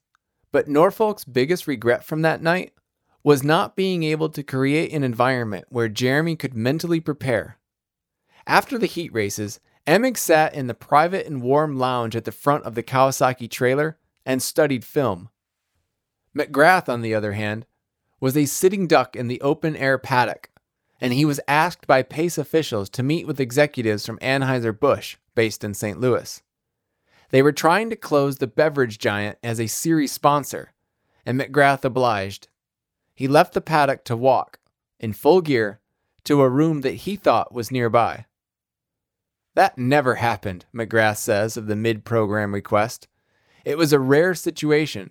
but 0.51 0.67
Norfolk's 0.67 1.25
biggest 1.25 1.67
regret 1.67 2.03
from 2.03 2.21
that 2.21 2.41
night 2.41 2.73
was 3.23 3.43
not 3.43 3.75
being 3.75 4.03
able 4.03 4.29
to 4.29 4.43
create 4.43 4.93
an 4.93 5.03
environment 5.03 5.65
where 5.69 5.89
Jeremy 5.89 6.37
could 6.37 6.53
mentally 6.53 7.01
prepare. 7.01 7.57
After 8.45 8.77
the 8.77 8.85
heat 8.85 9.11
races, 9.13 9.59
Emig 9.85 10.17
sat 10.17 10.53
in 10.53 10.67
the 10.67 10.73
private 10.73 11.27
and 11.27 11.41
warm 11.41 11.77
lounge 11.77 12.15
at 12.15 12.23
the 12.23 12.31
front 12.31 12.63
of 12.63 12.75
the 12.75 12.83
Kawasaki 12.83 13.49
trailer 13.49 13.97
and 14.25 14.41
studied 14.41 14.85
film. 14.85 15.29
McGrath, 16.37 16.87
on 16.87 17.01
the 17.01 17.13
other 17.13 17.33
hand, 17.33 17.65
was 18.19 18.37
a 18.37 18.45
sitting 18.45 18.87
duck 18.87 19.15
in 19.15 19.27
the 19.27 19.41
open 19.41 19.75
air 19.75 19.97
paddock, 19.97 20.49
and 20.99 21.13
he 21.13 21.25
was 21.25 21.39
asked 21.47 21.87
by 21.87 22.01
Pace 22.01 22.37
officials 22.37 22.89
to 22.91 23.03
meet 23.03 23.27
with 23.27 23.39
executives 23.39 24.05
from 24.05 24.17
Anheuser-Busch, 24.19 25.17
based 25.35 25.63
in 25.63 25.73
St. 25.73 25.99
Louis. 25.99 26.41
They 27.29 27.41
were 27.41 27.51
trying 27.51 27.89
to 27.89 27.95
close 27.95 28.37
the 28.37 28.47
beverage 28.47 28.97
giant 28.97 29.37
as 29.43 29.59
a 29.59 29.67
series 29.67 30.11
sponsor, 30.11 30.73
and 31.25 31.39
McGrath 31.39 31.83
obliged. 31.83 32.47
He 33.13 33.27
left 33.27 33.53
the 33.53 33.61
paddock 33.61 34.03
to 34.05 34.15
walk, 34.15 34.59
in 34.99 35.13
full 35.13 35.41
gear, 35.41 35.81
to 36.23 36.41
a 36.41 36.49
room 36.49 36.81
that 36.81 36.91
he 36.91 37.15
thought 37.15 37.53
was 37.53 37.71
nearby. 37.71 38.25
That 39.55 39.77
never 39.77 40.15
happened, 40.15 40.65
McGrath 40.71 41.17
says 41.17 41.57
of 41.57 41.65
the 41.65 41.75
mid 41.75 42.05
program 42.05 42.53
request. 42.53 43.07
It 43.65 43.77
was 43.77 43.91
a 43.91 43.99
rare 43.99 44.35
situation, 44.35 45.09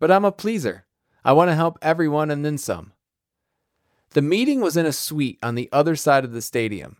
but 0.00 0.10
I'm 0.10 0.24
a 0.24 0.32
pleaser. 0.32 0.86
I 1.22 1.32
want 1.32 1.50
to 1.50 1.54
help 1.54 1.78
everyone 1.82 2.30
and 2.30 2.44
then 2.44 2.56
some. 2.56 2.93
The 4.14 4.22
meeting 4.22 4.60
was 4.60 4.76
in 4.76 4.86
a 4.86 4.92
suite 4.92 5.40
on 5.42 5.56
the 5.56 5.68
other 5.72 5.96
side 5.96 6.24
of 6.24 6.30
the 6.30 6.40
stadium. 6.40 6.98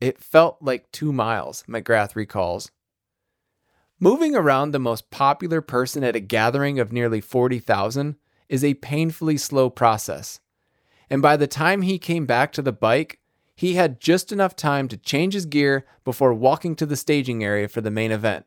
It 0.00 0.22
felt 0.22 0.58
like 0.60 0.92
two 0.92 1.12
miles, 1.12 1.64
McGrath 1.68 2.14
recalls. 2.14 2.70
Moving 3.98 4.36
around 4.36 4.70
the 4.70 4.78
most 4.78 5.10
popular 5.10 5.60
person 5.60 6.04
at 6.04 6.14
a 6.14 6.20
gathering 6.20 6.78
of 6.78 6.92
nearly 6.92 7.20
40,000 7.20 8.14
is 8.48 8.62
a 8.62 8.74
painfully 8.74 9.36
slow 9.36 9.70
process. 9.70 10.38
And 11.10 11.20
by 11.20 11.36
the 11.36 11.48
time 11.48 11.82
he 11.82 11.98
came 11.98 12.26
back 12.26 12.52
to 12.52 12.62
the 12.62 12.72
bike, 12.72 13.18
he 13.56 13.74
had 13.74 14.00
just 14.00 14.30
enough 14.30 14.54
time 14.54 14.86
to 14.86 14.96
change 14.96 15.34
his 15.34 15.46
gear 15.46 15.84
before 16.04 16.32
walking 16.32 16.76
to 16.76 16.86
the 16.86 16.96
staging 16.96 17.42
area 17.42 17.66
for 17.66 17.80
the 17.80 17.90
main 17.90 18.12
event. 18.12 18.46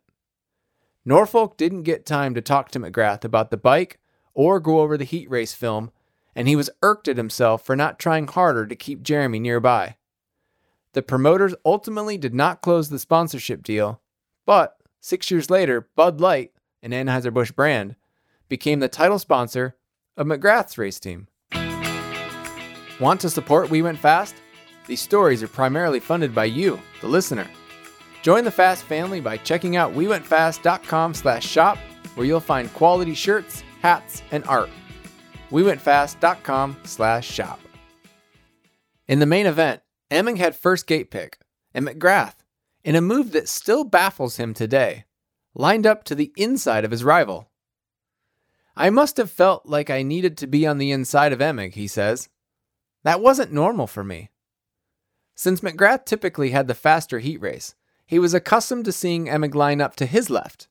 Norfolk 1.04 1.58
didn't 1.58 1.84
get 1.84 2.06
time 2.06 2.34
to 2.34 2.42
talk 2.42 2.72
to 2.72 2.80
McGrath 2.80 3.26
about 3.26 3.52
the 3.52 3.58
bike 3.58 4.00
or 4.34 4.62
go 4.62 4.80
over 4.80 4.98
the 4.98 5.04
heat 5.04 5.30
race 5.30 5.54
film, 5.54 5.92
and 6.36 6.48
he 6.48 6.56
was 6.56 6.70
irked 6.82 7.08
at 7.08 7.18
himself 7.18 7.66
for 7.66 7.76
not 7.76 8.00
trying 8.00 8.28
harder 8.28 8.66
to 8.66 8.76
keep 8.76 9.04
Jeremy 9.04 9.40
nearby. 9.40 9.98
The 10.94 11.02
promoters 11.02 11.56
ultimately 11.66 12.18
did 12.18 12.34
not 12.34 12.62
close 12.62 12.90
the 12.90 13.00
sponsorship 13.00 13.64
deal, 13.64 14.02
but 14.46 14.78
six 15.00 15.32
years 15.32 15.50
later, 15.50 15.90
Bud 15.96 16.22
Light, 16.22 16.52
an 16.82 16.92
Anheuser-Busch 16.92 17.52
brand, 17.52 17.96
became 18.48 18.80
the 18.80 18.88
title 18.88 19.20
sponsor 19.20 19.76
of 20.16 20.28
McGrath's 20.28 20.78
race 20.78 21.00
team. 21.00 21.28
Want 23.00 23.22
to 23.22 23.30
support 23.30 23.72
We 23.72 23.82
Went 23.82 23.98
Fast? 23.98 24.36
These 24.86 25.02
stories 25.02 25.42
are 25.42 25.48
primarily 25.48 26.00
funded 26.00 26.36
by 26.36 26.46
you, 26.46 26.80
the 27.02 27.08
listener. 27.08 27.48
Join 28.22 28.44
the 28.44 28.52
Fast 28.52 28.84
family 28.84 29.20
by 29.20 29.38
checking 29.38 29.76
out 29.76 29.94
wewentfast.com/shop, 29.94 31.78
where 32.16 32.28
you'll 32.28 32.40
find 32.40 32.74
quality 32.74 33.16
shirts, 33.16 33.64
hats, 33.82 34.22
and 34.32 34.44
art. 34.46 34.70
WeWentFast.com/shop. 35.54 37.60
In 39.08 39.20
the 39.20 39.26
main 39.26 39.46
event, 39.46 39.82
Emig 40.10 40.38
had 40.38 40.56
first 40.56 40.88
gate 40.88 41.12
pick, 41.12 41.38
and 41.74 41.88
McGrath, 41.88 42.36
in 42.84 42.96
a 42.96 43.02
move 43.02 43.32
that 43.32 43.48
still 43.48 43.84
baffles 43.84 44.38
him 44.38 44.54
today, 44.54 45.06
lined 45.54 45.86
up 45.86 46.04
to 46.06 46.16
the 46.16 46.34
inside 46.36 46.84
of 46.84 46.92
his 46.92 47.04
rival. 47.04 47.52
I 48.76 48.90
must 48.90 49.18
have 49.18 49.30
felt 49.30 49.68
like 49.68 49.92
I 49.92 50.02
needed 50.02 50.38
to 50.40 50.48
be 50.48 50.66
on 50.66 50.80
the 50.80 50.92
inside 50.92 51.32
of 51.32 51.40
Emig, 51.40 51.76
he 51.76 51.88
says. 51.88 52.30
That 53.04 53.22
wasn't 53.22 53.54
normal 53.54 53.86
for 53.86 54.04
me. 54.04 54.32
Since 55.36 55.62
McGrath 55.62 56.06
typically 56.06 56.50
had 56.50 56.68
the 56.68 56.74
faster 56.74 57.20
heat 57.20 57.40
race, 57.40 57.76
he 58.08 58.18
was 58.18 58.34
accustomed 58.34 58.86
to 58.86 58.92
seeing 58.92 59.28
Emig 59.28 59.54
line 59.54 59.82
up 59.82 59.96
to 59.98 60.08
his 60.08 60.32
left. 60.32 60.68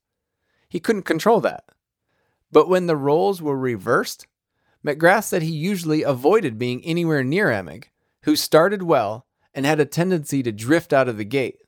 He 0.68 0.80
couldn't 0.80 1.02
control 1.02 1.40
that. 1.42 1.66
But 2.50 2.68
when 2.68 2.86
the 2.86 2.96
roles 2.96 3.40
were 3.40 3.56
reversed, 3.56 4.26
McGrath 4.86 5.24
said 5.24 5.42
he 5.42 5.52
usually 5.52 6.02
avoided 6.02 6.58
being 6.58 6.84
anywhere 6.84 7.22
near 7.22 7.48
Emig, 7.48 7.84
who 8.24 8.36
started 8.36 8.82
well 8.82 9.26
and 9.54 9.64
had 9.64 9.80
a 9.80 9.84
tendency 9.84 10.42
to 10.42 10.52
drift 10.52 10.92
out 10.92 11.08
of 11.08 11.16
the 11.16 11.24
gate. 11.24 11.58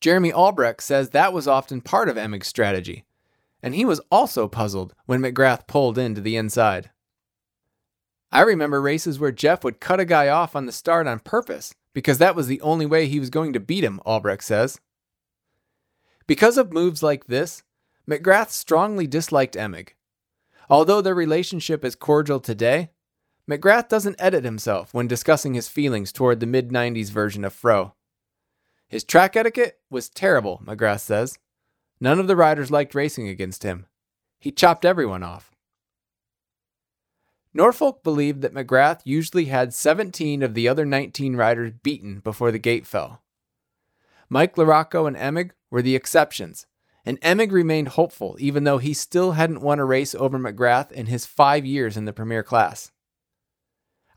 Jeremy 0.00 0.32
Albrecht 0.32 0.82
says 0.82 1.10
that 1.10 1.32
was 1.32 1.48
often 1.48 1.80
part 1.80 2.08
of 2.08 2.16
Emig's 2.16 2.46
strategy, 2.46 3.04
and 3.62 3.74
he 3.74 3.84
was 3.84 4.00
also 4.10 4.46
puzzled 4.46 4.94
when 5.06 5.20
McGrath 5.20 5.66
pulled 5.66 5.98
into 5.98 6.20
the 6.20 6.36
inside. 6.36 6.90
I 8.30 8.42
remember 8.42 8.80
races 8.80 9.18
where 9.18 9.32
Jeff 9.32 9.64
would 9.64 9.80
cut 9.80 10.00
a 10.00 10.04
guy 10.04 10.28
off 10.28 10.54
on 10.54 10.66
the 10.66 10.72
start 10.72 11.06
on 11.06 11.20
purpose 11.20 11.74
because 11.94 12.18
that 12.18 12.36
was 12.36 12.46
the 12.46 12.60
only 12.60 12.84
way 12.84 13.06
he 13.06 13.18
was 13.18 13.30
going 13.30 13.54
to 13.54 13.60
beat 13.60 13.82
him, 13.82 14.00
Albrecht 14.04 14.44
says. 14.44 14.78
Because 16.26 16.58
of 16.58 16.72
moves 16.72 17.02
like 17.02 17.24
this, 17.24 17.62
McGrath 18.08 18.50
strongly 18.50 19.06
disliked 19.06 19.54
Emig. 19.54 19.90
Although 20.70 21.00
their 21.00 21.14
relationship 21.14 21.84
is 21.84 21.94
cordial 21.94 22.40
today, 22.40 22.90
McGrath 23.48 23.88
doesn't 23.88 24.20
edit 24.20 24.44
himself 24.44 24.92
when 24.92 25.08
discussing 25.08 25.54
his 25.54 25.68
feelings 25.68 26.12
toward 26.12 26.40
the 26.40 26.46
mid 26.46 26.68
90s 26.68 27.10
version 27.10 27.44
of 27.44 27.54
Fro. 27.54 27.94
His 28.88 29.04
track 29.04 29.36
etiquette 29.36 29.80
was 29.90 30.08
terrible, 30.08 30.60
McGrath 30.64 31.00
says. 31.00 31.38
None 32.00 32.18
of 32.18 32.26
the 32.26 32.36
riders 32.36 32.70
liked 32.70 32.94
racing 32.94 33.28
against 33.28 33.62
him. 33.62 33.86
He 34.38 34.50
chopped 34.50 34.84
everyone 34.84 35.22
off. 35.22 35.52
Norfolk 37.54 38.04
believed 38.04 38.42
that 38.42 38.54
McGrath 38.54 39.00
usually 39.04 39.46
had 39.46 39.74
17 39.74 40.42
of 40.42 40.54
the 40.54 40.68
other 40.68 40.84
19 40.84 41.34
riders 41.34 41.72
beaten 41.82 42.20
before 42.20 42.52
the 42.52 42.58
gate 42.58 42.86
fell. 42.86 43.22
Mike 44.28 44.56
LaRocco 44.56 45.08
and 45.08 45.16
Emig 45.16 45.52
were 45.70 45.82
the 45.82 45.96
exceptions, 45.96 46.66
and 47.08 47.20
Emig 47.22 47.52
remained 47.52 47.88
hopeful 47.88 48.36
even 48.38 48.64
though 48.64 48.78
he 48.78 48.92
still 48.92 49.32
hadn't 49.32 49.62
won 49.62 49.78
a 49.78 49.84
race 49.84 50.14
over 50.14 50.38
McGrath 50.38 50.92
in 50.92 51.06
his 51.06 51.24
five 51.24 51.64
years 51.64 51.96
in 51.96 52.04
the 52.04 52.12
Premier 52.12 52.42
class. 52.42 52.92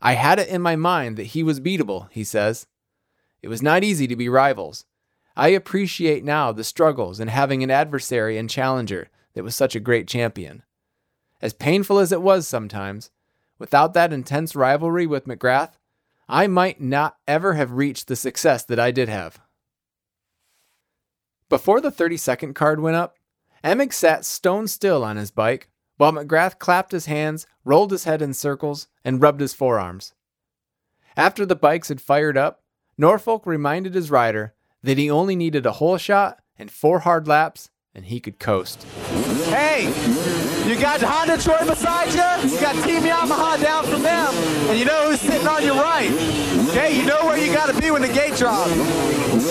I 0.02 0.12
had 0.12 0.38
it 0.38 0.48
in 0.48 0.60
my 0.60 0.76
mind 0.76 1.16
that 1.16 1.28
he 1.28 1.42
was 1.42 1.58
beatable, 1.58 2.08
he 2.10 2.22
says. 2.22 2.66
It 3.40 3.48
was 3.48 3.62
not 3.62 3.82
easy 3.82 4.06
to 4.06 4.16
be 4.16 4.28
rivals, 4.28 4.84
I 5.36 5.48
appreciate 5.48 6.24
now 6.24 6.52
the 6.52 6.64
struggles 6.64 7.18
in 7.18 7.28
having 7.28 7.62
an 7.62 7.70
adversary 7.70 8.36
and 8.36 8.50
challenger 8.50 9.08
that 9.34 9.44
was 9.44 9.54
such 9.54 9.74
a 9.74 9.80
great 9.80 10.06
champion. 10.06 10.62
As 11.40 11.54
painful 11.54 11.98
as 11.98 12.12
it 12.12 12.20
was 12.20 12.46
sometimes, 12.46 13.10
without 13.58 13.94
that 13.94 14.12
intense 14.12 14.54
rivalry 14.54 15.06
with 15.06 15.26
McGrath, 15.26 15.72
I 16.28 16.46
might 16.46 16.80
not 16.80 17.16
ever 17.26 17.54
have 17.54 17.72
reached 17.72 18.08
the 18.08 18.16
success 18.16 18.64
that 18.64 18.78
I 18.78 18.90
did 18.90 19.08
have. 19.08 19.40
Before 21.52 21.82
the 21.82 21.90
30 21.90 22.16
second 22.16 22.54
card 22.54 22.80
went 22.80 22.96
up, 22.96 23.18
Emig 23.62 23.92
sat 23.92 24.24
stone 24.24 24.66
still 24.66 25.04
on 25.04 25.18
his 25.18 25.30
bike 25.30 25.68
while 25.98 26.10
McGrath 26.10 26.58
clapped 26.58 26.92
his 26.92 27.04
hands, 27.04 27.46
rolled 27.62 27.90
his 27.90 28.04
head 28.04 28.22
in 28.22 28.32
circles, 28.32 28.88
and 29.04 29.20
rubbed 29.20 29.42
his 29.42 29.52
forearms. 29.52 30.14
After 31.14 31.44
the 31.44 31.54
bikes 31.54 31.88
had 31.88 32.00
fired 32.00 32.38
up, 32.38 32.62
Norfolk 32.96 33.44
reminded 33.44 33.94
his 33.94 34.10
rider 34.10 34.54
that 34.82 34.96
he 34.96 35.10
only 35.10 35.36
needed 35.36 35.66
a 35.66 35.72
hole 35.72 35.98
shot 35.98 36.40
and 36.58 36.70
four 36.70 37.00
hard 37.00 37.28
laps, 37.28 37.68
and 37.94 38.06
he 38.06 38.18
could 38.18 38.38
coast. 38.38 38.84
Hey, 39.50 39.92
you 40.72 40.80
got 40.80 41.02
Honda 41.02 41.36
Troy 41.36 41.66
beside 41.66 42.08
you, 42.08 42.50
you 42.50 42.58
got 42.58 42.72
Team 42.86 43.02
Yamaha 43.02 43.60
down 43.60 43.84
from 43.84 44.02
them, 44.02 44.34
and 44.70 44.78
you 44.78 44.86
know 44.86 45.10
who's 45.10 45.20
sitting 45.20 45.46
on 45.46 45.62
your 45.62 45.74
right. 45.74 46.10
Okay, 46.70 46.98
you 46.98 47.04
know 47.04 47.26
where 47.26 47.36
you 47.36 47.52
got 47.52 47.66
to 47.72 47.78
be 47.78 47.90
when 47.90 48.00
the 48.00 48.08
gate 48.08 48.36
drops. 48.36 48.72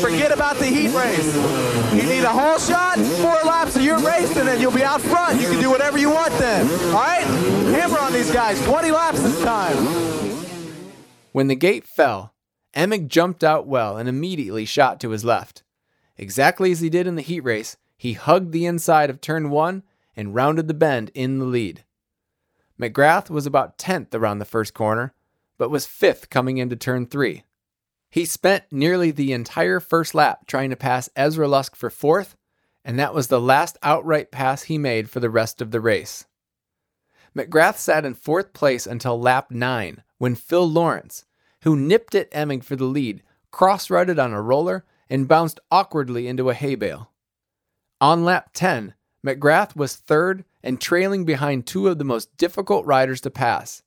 Forget 0.01 0.31
about 0.31 0.57
the 0.57 0.65
heat 0.65 0.89
race. 0.89 1.35
You 1.93 2.09
need 2.09 2.23
a 2.23 2.29
hole 2.29 2.57
shot, 2.57 2.97
four 2.97 3.37
laps 3.45 3.75
of 3.75 3.83
your 3.83 3.99
race, 3.99 4.35
and 4.35 4.47
then 4.47 4.59
you'll 4.59 4.71
be 4.71 4.83
out 4.83 4.99
front. 4.99 5.39
You 5.39 5.47
can 5.47 5.61
do 5.61 5.69
whatever 5.69 5.99
you 5.99 6.09
want 6.09 6.33
then. 6.39 6.67
All 6.87 6.93
right? 6.93 7.23
Hammer 7.23 7.99
on 7.99 8.13
these 8.13 8.31
guys. 8.31 8.59
20 8.65 8.89
laps 8.89 9.21
this 9.21 9.43
time. 9.43 9.77
When 11.33 11.49
the 11.49 11.55
gate 11.55 11.85
fell, 11.85 12.33
Emig 12.75 13.07
jumped 13.07 13.43
out 13.43 13.67
well 13.67 13.95
and 13.95 14.09
immediately 14.09 14.65
shot 14.65 14.99
to 15.01 15.11
his 15.11 15.23
left. 15.23 15.61
Exactly 16.17 16.71
as 16.71 16.79
he 16.79 16.89
did 16.89 17.05
in 17.05 17.15
the 17.15 17.21
heat 17.21 17.41
race, 17.41 17.77
he 17.95 18.13
hugged 18.13 18.53
the 18.53 18.65
inside 18.65 19.11
of 19.11 19.21
turn 19.21 19.51
one 19.51 19.83
and 20.21 20.33
rounded 20.33 20.69
the 20.69 20.73
bend 20.73 21.11
in 21.13 21.37
the 21.39 21.45
lead. 21.45 21.83
McGrath 22.79 23.29
was 23.29 23.45
about 23.45 23.77
10th 23.77 24.15
around 24.15 24.39
the 24.39 24.45
first 24.45 24.73
corner, 24.73 25.13
but 25.57 25.69
was 25.69 25.85
5th 25.85 26.29
coming 26.29 26.57
into 26.57 26.77
turn 26.77 27.05
three. 27.05 27.43
He 28.09 28.23
spent 28.23 28.63
nearly 28.71 29.11
the 29.11 29.33
entire 29.33 29.81
first 29.81 30.15
lap 30.15 30.47
trying 30.47 30.69
to 30.69 30.77
pass 30.77 31.09
Ezra 31.17 31.49
Lusk 31.49 31.75
for 31.75 31.89
4th 31.89 32.35
and 32.83 32.97
that 32.97 33.13
was 33.13 33.27
the 33.27 33.41
last 33.41 33.77
outright 33.83 34.31
pass 34.31 34.63
he 34.63 34.77
made 34.77 35.09
for 35.09 35.19
the 35.19 35.29
rest 35.29 35.61
of 35.61 35.71
the 35.71 35.79
race. 35.81 36.25
McGrath 37.35 37.77
sat 37.77 38.05
in 38.05 38.13
fourth 38.13 38.53
place 38.53 38.85
until 38.85 39.19
lap 39.19 39.51
9 39.51 40.03
when 40.17 40.35
Phil 40.35 40.69
Lawrence, 40.69 41.25
who 41.63 41.75
nipped 41.75 42.15
at 42.15 42.31
Emig 42.31 42.63
for 42.63 42.75
the 42.75 42.85
lead, 42.85 43.23
cross 43.51 43.89
rutted 43.89 44.19
on 44.19 44.33
a 44.33 44.41
roller 44.41 44.85
and 45.09 45.27
bounced 45.27 45.59
awkwardly 45.71 46.27
into 46.27 46.49
a 46.49 46.53
hay 46.53 46.75
bale. 46.75 47.11
On 47.99 48.25
lap 48.25 48.49
10, 48.53 48.95
McGrath 49.25 49.75
was 49.75 49.95
third 49.95 50.45
and 50.63 50.81
trailing 50.81 51.25
behind 51.25 51.65
two 51.65 51.87
of 51.87 51.97
the 51.97 52.03
most 52.03 52.35
difficult 52.37 52.85
riders 52.85 53.21
to 53.21 53.29
pass 53.29 53.83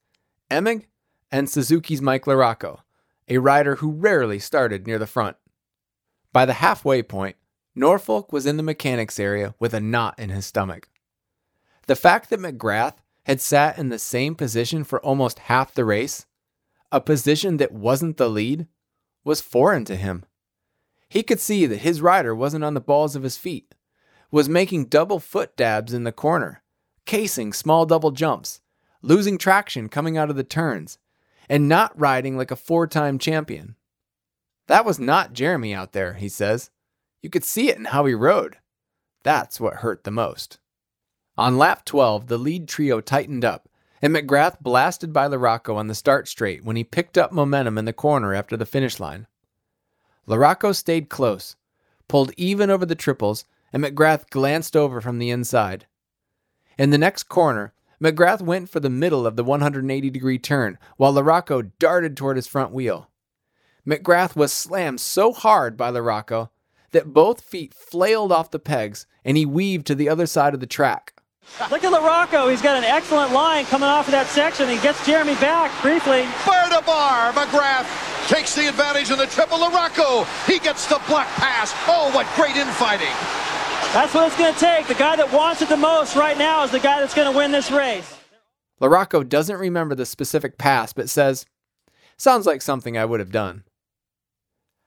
Emig 0.51 0.87
and 1.31 1.51
Suzuki's 1.51 2.03
Mike 2.03 2.27
LaRocco, 2.27 2.81
a 3.29 3.38
rider 3.38 3.77
who 3.77 3.90
rarely 3.90 4.38
started 4.38 4.87
near 4.87 4.99
the 4.99 5.07
front. 5.07 5.37
By 6.33 6.44
the 6.44 6.55
halfway 6.55 7.03
point, 7.03 7.37
Norfolk 7.75 8.33
was 8.33 8.47
in 8.47 8.57
the 8.57 8.62
mechanics 8.62 9.18
area 9.18 9.55
with 9.59 9.75
a 9.75 9.81
knot 9.81 10.18
in 10.18 10.31
his 10.31 10.47
stomach. 10.47 10.88
The 11.87 11.97
fact 11.97 12.31
that 12.31 12.40
McGrath 12.40 12.97
had 13.25 13.40
sat 13.40 13.79
in 13.79 13.88
the 13.88 13.99
same 13.99 14.35
position 14.35 14.85
for 14.85 15.01
almost 15.01 15.40
half 15.40 15.75
the 15.75 15.85
race, 15.85 16.27
a 16.92 17.01
position 17.01 17.57
that 17.57 17.73
wasn't 17.73 18.16
the 18.16 18.29
lead, 18.29 18.68
was 19.25 19.40
foreign 19.40 19.85
to 19.87 19.97
him. 19.97 20.25
He 21.09 21.23
could 21.23 21.40
see 21.40 21.66
that 21.66 21.79
his 21.79 22.01
rider 22.01 22.35
wasn't 22.35 22.64
on 22.64 22.75
the 22.75 22.81
balls 22.81 23.16
of 23.16 23.23
his 23.23 23.37
feet, 23.37 23.75
was 24.35 24.49
making 24.49 24.87
double 24.87 25.20
foot 25.20 25.57
dabs 25.57 25.94
in 25.94 26.03
the 26.03 26.11
corner, 26.11 26.61
casing 27.07 27.53
small 27.53 27.87
double 27.87 28.11
jumps, 28.11 28.61
losing 29.01 29.38
traction 29.38 29.88
coming 29.88 30.18
out 30.18 30.29
of 30.29 30.35
the 30.35 30.42
turns, 30.42 30.99
and 31.49 31.68
not 31.68 31.97
riding 31.97 32.37
like 32.37 32.51
a 32.51 32.57
four 32.57 32.88
time 32.88 33.16
champion. 33.16 33.77
That 34.66 34.85
was 34.85 34.99
not 34.99 35.35
Jeremy 35.35 35.73
out 35.73 35.92
there, 35.92 36.14
he 36.14 36.29
says. 36.29 36.70
You 37.23 37.31
could 37.31 37.44
see 37.44 37.68
it 37.68 37.79
in 37.79 37.85
how 37.85 38.07
he 38.07 38.14
rode. 38.14 38.57
That's 39.23 39.61
what 39.61 39.75
hurt 39.75 40.03
the 40.03 40.11
most. 40.11 40.59
On 41.38 41.57
lap 41.57 41.85
12, 41.85 42.27
the 42.27 42.37
lead 42.37 42.66
trio 42.66 43.01
tightened 43.01 43.44
up, 43.44 43.68
and 44.03 44.12
McGrath 44.12 44.61
blasted 44.61 45.12
by 45.12 45.29
LaRocco 45.29 45.77
on 45.77 45.87
the 45.87 45.94
start 45.94 46.27
straight 46.27 46.64
when 46.64 46.75
he 46.75 46.83
picked 46.83 47.16
up 47.16 47.31
momentum 47.31 47.79
in 47.79 47.85
the 47.85 47.92
corner 47.92 48.35
after 48.35 48.57
the 48.57 48.66
finish 48.66 48.99
line. 48.99 49.29
LaRocco 50.27 50.75
stayed 50.75 51.09
close, 51.09 51.55
pulled 52.09 52.33
even 52.37 52.68
over 52.68 52.85
the 52.85 52.97
triples, 52.97 53.44
and 53.75 53.83
McGrath 53.83 54.31
glanced 54.31 54.77
over 54.77 55.01
from 55.01 55.19
the 55.19 55.31
inside. 55.31 55.87
In 56.79 56.91
the 56.91 56.99
next 56.99 57.25
corner, 57.25 57.75
McGrath 58.01 58.41
went 58.41 58.71
for 58.71 58.79
the 58.79 58.89
middle 58.89 59.27
of 59.27 59.35
the 59.35 59.43
180 59.43 60.11
degree 60.11 60.39
turn, 60.39 60.79
while 60.97 61.13
LaRocco 61.13 61.73
darted 61.81 62.17
toward 62.17 62.37
his 62.37 62.47
front 62.47 62.71
wheel. 62.71 63.11
McGrath 63.87 64.37
was 64.37 64.53
slammed 64.53 65.01
so 65.01 65.33
hard 65.33 65.77
by 65.77 65.91
LaRocco 65.91 66.51
that 66.93 67.13
both 67.13 67.41
feet 67.41 67.75
flailed 67.75 68.31
off 68.31 68.53
the 68.53 68.61
pegs 68.61 69.07
and 69.25 69.37
he 69.37 69.45
weaved 69.45 69.87
to 69.89 69.97
the 69.97 70.09
other 70.09 70.27
side 70.27 70.55
of 70.55 70.61
the 70.61 70.67
track. 70.67 71.13
Look 71.71 71.83
at 71.83 71.93
LaRocco. 71.93 72.49
He's 72.51 72.63
got 72.63 72.77
an 72.77 72.85
excellent 72.85 73.33
line 73.33 73.65
coming 73.67 73.89
off 73.89 74.07
of 74.07 74.13
that 74.13 74.29
section. 74.29 74.69
He 74.69 74.79
gets 74.79 75.05
Jeremy 75.05 75.35
back 75.35 75.71
briefly. 75.83 76.27
Bar 76.47 76.71
to 76.71 76.81
bar, 76.87 77.33
McGrath 77.33 78.29
takes 78.29 78.55
the 78.55 78.69
advantage 78.69 79.11
in 79.11 79.19
the 79.19 79.27
triple. 79.27 79.59
LaRocco, 79.59 80.25
he 80.47 80.59
gets 80.61 80.87
the 80.87 81.03
block 81.09 81.27
pass. 81.37 81.75
Oh, 81.89 82.11
what 82.15 82.27
great 82.37 82.57
infighting. 82.57 83.13
That's 83.95 84.13
what 84.13 84.27
it's 84.27 84.37
going 84.37 84.53
to 84.53 84.59
take. 84.59 84.89
The 84.89 84.95
guy 84.95 85.15
that 85.15 85.33
wants 85.33 85.63
it 85.63 85.69
the 85.69 85.77
most 85.77 86.17
right 86.17 86.37
now 86.37 86.65
is 86.65 86.73
the 86.73 86.81
guy 86.81 86.99
that's 86.99 87.15
going 87.15 87.31
to 87.31 87.39
win 87.39 87.53
this 87.53 87.71
race. 87.71 88.19
LaRocco 88.83 89.27
doesn't 89.27 89.61
remember 89.61 89.95
the 89.95 90.05
specific 90.05 90.59
pass, 90.59 90.93
but 90.93 91.09
says, 91.09 91.47
Sounds 92.17 92.45
like 92.45 92.61
something 92.61 92.99
I 92.99 93.05
would 93.05 93.21
have 93.21 93.31
done. 93.31 93.63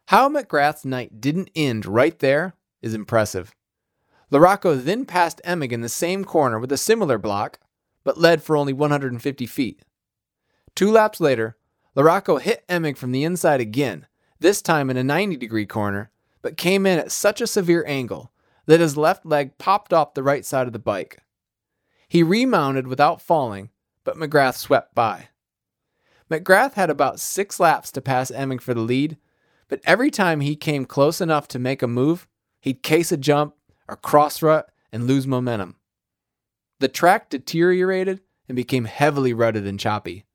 How 0.08 0.28
McGrath's 0.28 0.84
night 0.84 1.22
didn't 1.22 1.52
end 1.56 1.86
right 1.86 2.20
there 2.20 2.56
is 2.82 2.94
impressive. 2.94 3.56
LaRocco 4.30 4.84
then 4.84 5.06
passed 5.06 5.40
Emig 5.46 5.72
in 5.72 5.80
the 5.80 5.88
same 5.88 6.26
corner 6.26 6.60
with 6.60 6.74
a 6.74 6.78
similar 6.78 7.18
block, 7.18 7.60
but 8.04 8.20
led 8.20 8.44
for 8.44 8.58
only 8.58 8.74
150 8.74 9.46
feet. 9.46 9.84
Two 10.76 10.92
laps 10.92 11.22
later, 11.22 11.56
LaRocco 11.96 12.42
hit 12.42 12.68
Emig 12.68 12.98
from 12.98 13.14
the 13.14 13.24
inside 13.24 13.62
again, 13.62 14.06
this 14.42 14.62
time 14.62 14.90
in 14.90 14.98
a 14.98 15.04
90 15.04 15.38
degree 15.38 15.66
corner, 15.66 16.12
but 16.42 16.58
came 16.58 16.86
in 16.86 17.00
at 17.00 17.14
such 17.14 17.40
a 17.40 17.48
severe 17.48 17.86
angle 17.88 18.34
that 18.68 18.80
his 18.80 18.96
left 18.96 19.26
leg 19.26 19.58
popped 19.58 19.92
off 19.92 20.14
the 20.14 20.24
right 20.24 20.46
side 20.46 20.68
of 20.68 20.74
the 20.74 20.80
bike. 20.80 21.20
He 22.08 22.22
remounted 22.22 22.88
without 22.88 23.22
falling, 23.22 23.70
but 24.04 24.18
McGrath 24.18 24.56
swept 24.56 24.94
by. 24.94 25.30
McGrath 26.30 26.74
had 26.74 26.90
about 26.90 27.20
six 27.20 27.60
laps 27.60 27.92
to 27.94 28.02
pass 28.02 28.30
Emig 28.32 28.62
for 28.62 28.74
the 28.74 28.82
lead, 28.82 29.18
but 29.70 29.82
every 29.86 30.12
time 30.12 30.42
he 30.42 30.56
came 30.56 30.86
close 30.86 31.20
enough 31.20 31.48
to 31.50 31.60
make 31.60 31.82
a 31.82 31.88
move, 31.88 32.28
he'd 32.60 32.84
case 32.84 33.12
a 33.12 33.18
jump 33.18 33.56
or 33.88 33.96
cross 33.96 34.42
rut 34.42 34.70
and 34.92 35.08
lose 35.08 35.26
momentum. 35.26 35.76
The 36.80 36.88
track 36.88 37.30
deteriorated 37.30 38.22
and 38.48 38.56
became 38.56 38.86
heavily 38.86 39.34
rutted 39.34 39.66
and 39.66 39.80
choppy. 39.80 40.26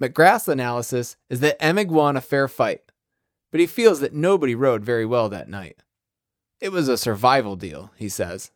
McGrath's 0.00 0.48
analysis 0.48 1.16
is 1.28 1.40
that 1.40 1.60
Emig 1.60 1.88
won 1.88 2.16
a 2.16 2.22
fair 2.22 2.48
fight, 2.48 2.80
but 3.50 3.60
he 3.60 3.66
feels 3.66 4.00
that 4.00 4.14
nobody 4.14 4.54
rode 4.54 4.84
very 4.84 5.04
well 5.04 5.28
that 5.28 5.48
night. 5.48 5.82
It 6.60 6.72
was 6.72 6.88
a 6.88 6.98
survival 6.98 7.56
deal, 7.56 7.90
he 7.96 8.08
says. 8.08 8.50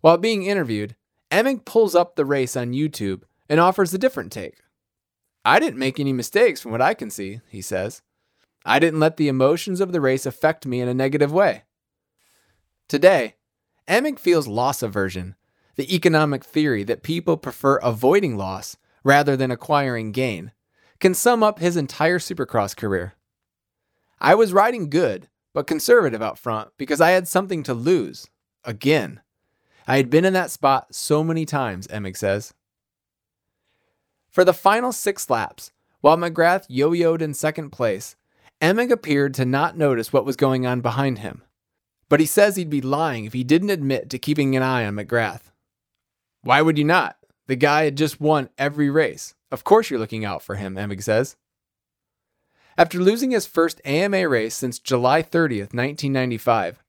While 0.00 0.18
being 0.18 0.44
interviewed, 0.44 0.94
Emig 1.30 1.64
pulls 1.64 1.94
up 1.94 2.16
the 2.16 2.24
race 2.24 2.56
on 2.56 2.72
YouTube 2.72 3.22
and 3.48 3.58
offers 3.58 3.92
a 3.94 3.98
different 3.98 4.30
take. 4.30 4.58
I 5.44 5.58
didn't 5.58 5.78
make 5.78 5.98
any 5.98 6.12
mistakes 6.12 6.60
from 6.60 6.72
what 6.72 6.82
I 6.82 6.94
can 6.94 7.10
see, 7.10 7.40
he 7.48 7.62
says. 7.62 8.02
I 8.64 8.78
didn't 8.78 9.00
let 9.00 9.16
the 9.16 9.28
emotions 9.28 9.80
of 9.80 9.92
the 9.92 10.00
race 10.00 10.26
affect 10.26 10.66
me 10.66 10.80
in 10.80 10.88
a 10.88 10.94
negative 10.94 11.32
way. 11.32 11.62
Today, 12.88 13.36
Emig 13.88 14.18
feels 14.18 14.48
loss 14.48 14.82
aversion, 14.82 15.36
the 15.76 15.94
economic 15.94 16.44
theory 16.44 16.82
that 16.84 17.02
people 17.02 17.36
prefer 17.36 17.76
avoiding 17.76 18.36
loss 18.36 18.76
rather 19.04 19.36
than 19.36 19.52
acquiring 19.52 20.10
gain, 20.10 20.50
can 20.98 21.14
sum 21.14 21.42
up 21.42 21.60
his 21.60 21.76
entire 21.76 22.18
supercross 22.18 22.76
career. 22.76 23.14
I 24.20 24.34
was 24.34 24.52
riding 24.52 24.90
good, 24.90 25.28
but 25.56 25.66
conservative 25.66 26.20
out 26.20 26.38
front 26.38 26.68
because 26.76 27.00
I 27.00 27.12
had 27.12 27.26
something 27.26 27.62
to 27.62 27.72
lose. 27.72 28.28
Again. 28.62 29.22
I 29.86 29.96
had 29.96 30.10
been 30.10 30.26
in 30.26 30.34
that 30.34 30.50
spot 30.50 30.94
so 30.94 31.24
many 31.24 31.46
times, 31.46 31.86
Emig 31.86 32.18
says. 32.18 32.52
For 34.28 34.44
the 34.44 34.52
final 34.52 34.92
six 34.92 35.30
laps, 35.30 35.72
while 36.02 36.18
McGrath 36.18 36.66
yo 36.68 36.90
yoed 36.90 37.22
in 37.22 37.32
second 37.32 37.70
place, 37.70 38.16
Emig 38.60 38.90
appeared 38.90 39.32
to 39.32 39.46
not 39.46 39.78
notice 39.78 40.12
what 40.12 40.26
was 40.26 40.36
going 40.36 40.66
on 40.66 40.82
behind 40.82 41.20
him. 41.20 41.42
But 42.10 42.20
he 42.20 42.26
says 42.26 42.56
he'd 42.56 42.68
be 42.68 42.82
lying 42.82 43.24
if 43.24 43.32
he 43.32 43.42
didn't 43.42 43.70
admit 43.70 44.10
to 44.10 44.18
keeping 44.18 44.54
an 44.56 44.62
eye 44.62 44.84
on 44.84 44.96
McGrath. 44.96 45.52
Why 46.42 46.60
would 46.60 46.76
you 46.76 46.84
not? 46.84 47.16
The 47.46 47.56
guy 47.56 47.84
had 47.84 47.96
just 47.96 48.20
won 48.20 48.50
every 48.58 48.90
race. 48.90 49.34
Of 49.50 49.64
course 49.64 49.88
you're 49.88 50.00
looking 50.00 50.22
out 50.22 50.42
for 50.42 50.56
him, 50.56 50.74
Emig 50.74 51.02
says. 51.02 51.34
After 52.78 52.98
losing 52.98 53.30
his 53.30 53.46
first 53.46 53.80
AMA 53.86 54.28
race 54.28 54.54
since 54.54 54.78
July 54.78 55.22
30th, 55.22 55.72
1995, 55.72 56.82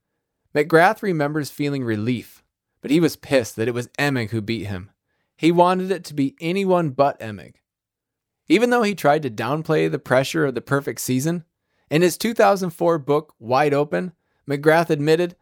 McGrath 0.53 1.01
remembers 1.01 1.49
feeling 1.49 1.83
relief, 1.83 2.43
but 2.81 2.91
he 2.91 2.99
was 2.99 3.15
pissed 3.15 3.55
that 3.55 3.69
it 3.69 3.73
was 3.73 3.87
Emig 3.97 4.31
who 4.31 4.41
beat 4.41 4.65
him. 4.65 4.91
He 5.37 5.51
wanted 5.51 5.91
it 5.91 6.03
to 6.05 6.13
be 6.13 6.35
anyone 6.41 6.89
but 6.89 7.17
Emig. 7.21 7.55
Even 8.49 8.69
though 8.69 8.83
he 8.83 8.95
tried 8.95 9.23
to 9.23 9.29
downplay 9.29 9.89
the 9.89 9.99
pressure 9.99 10.45
of 10.45 10.55
the 10.55 10.61
perfect 10.61 10.99
season, 10.99 11.45
in 11.89 12.01
his 12.01 12.17
2004 12.17 12.99
book, 12.99 13.33
Wide 13.39 13.73
Open, 13.73 14.11
McGrath 14.49 14.89
admitted, 14.89 15.37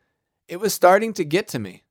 It 0.48 0.60
was 0.60 0.76
starting 0.76 1.14
to 1.14 1.26
get 1.26 1.48
to 1.50 1.60
me. 1.60 1.86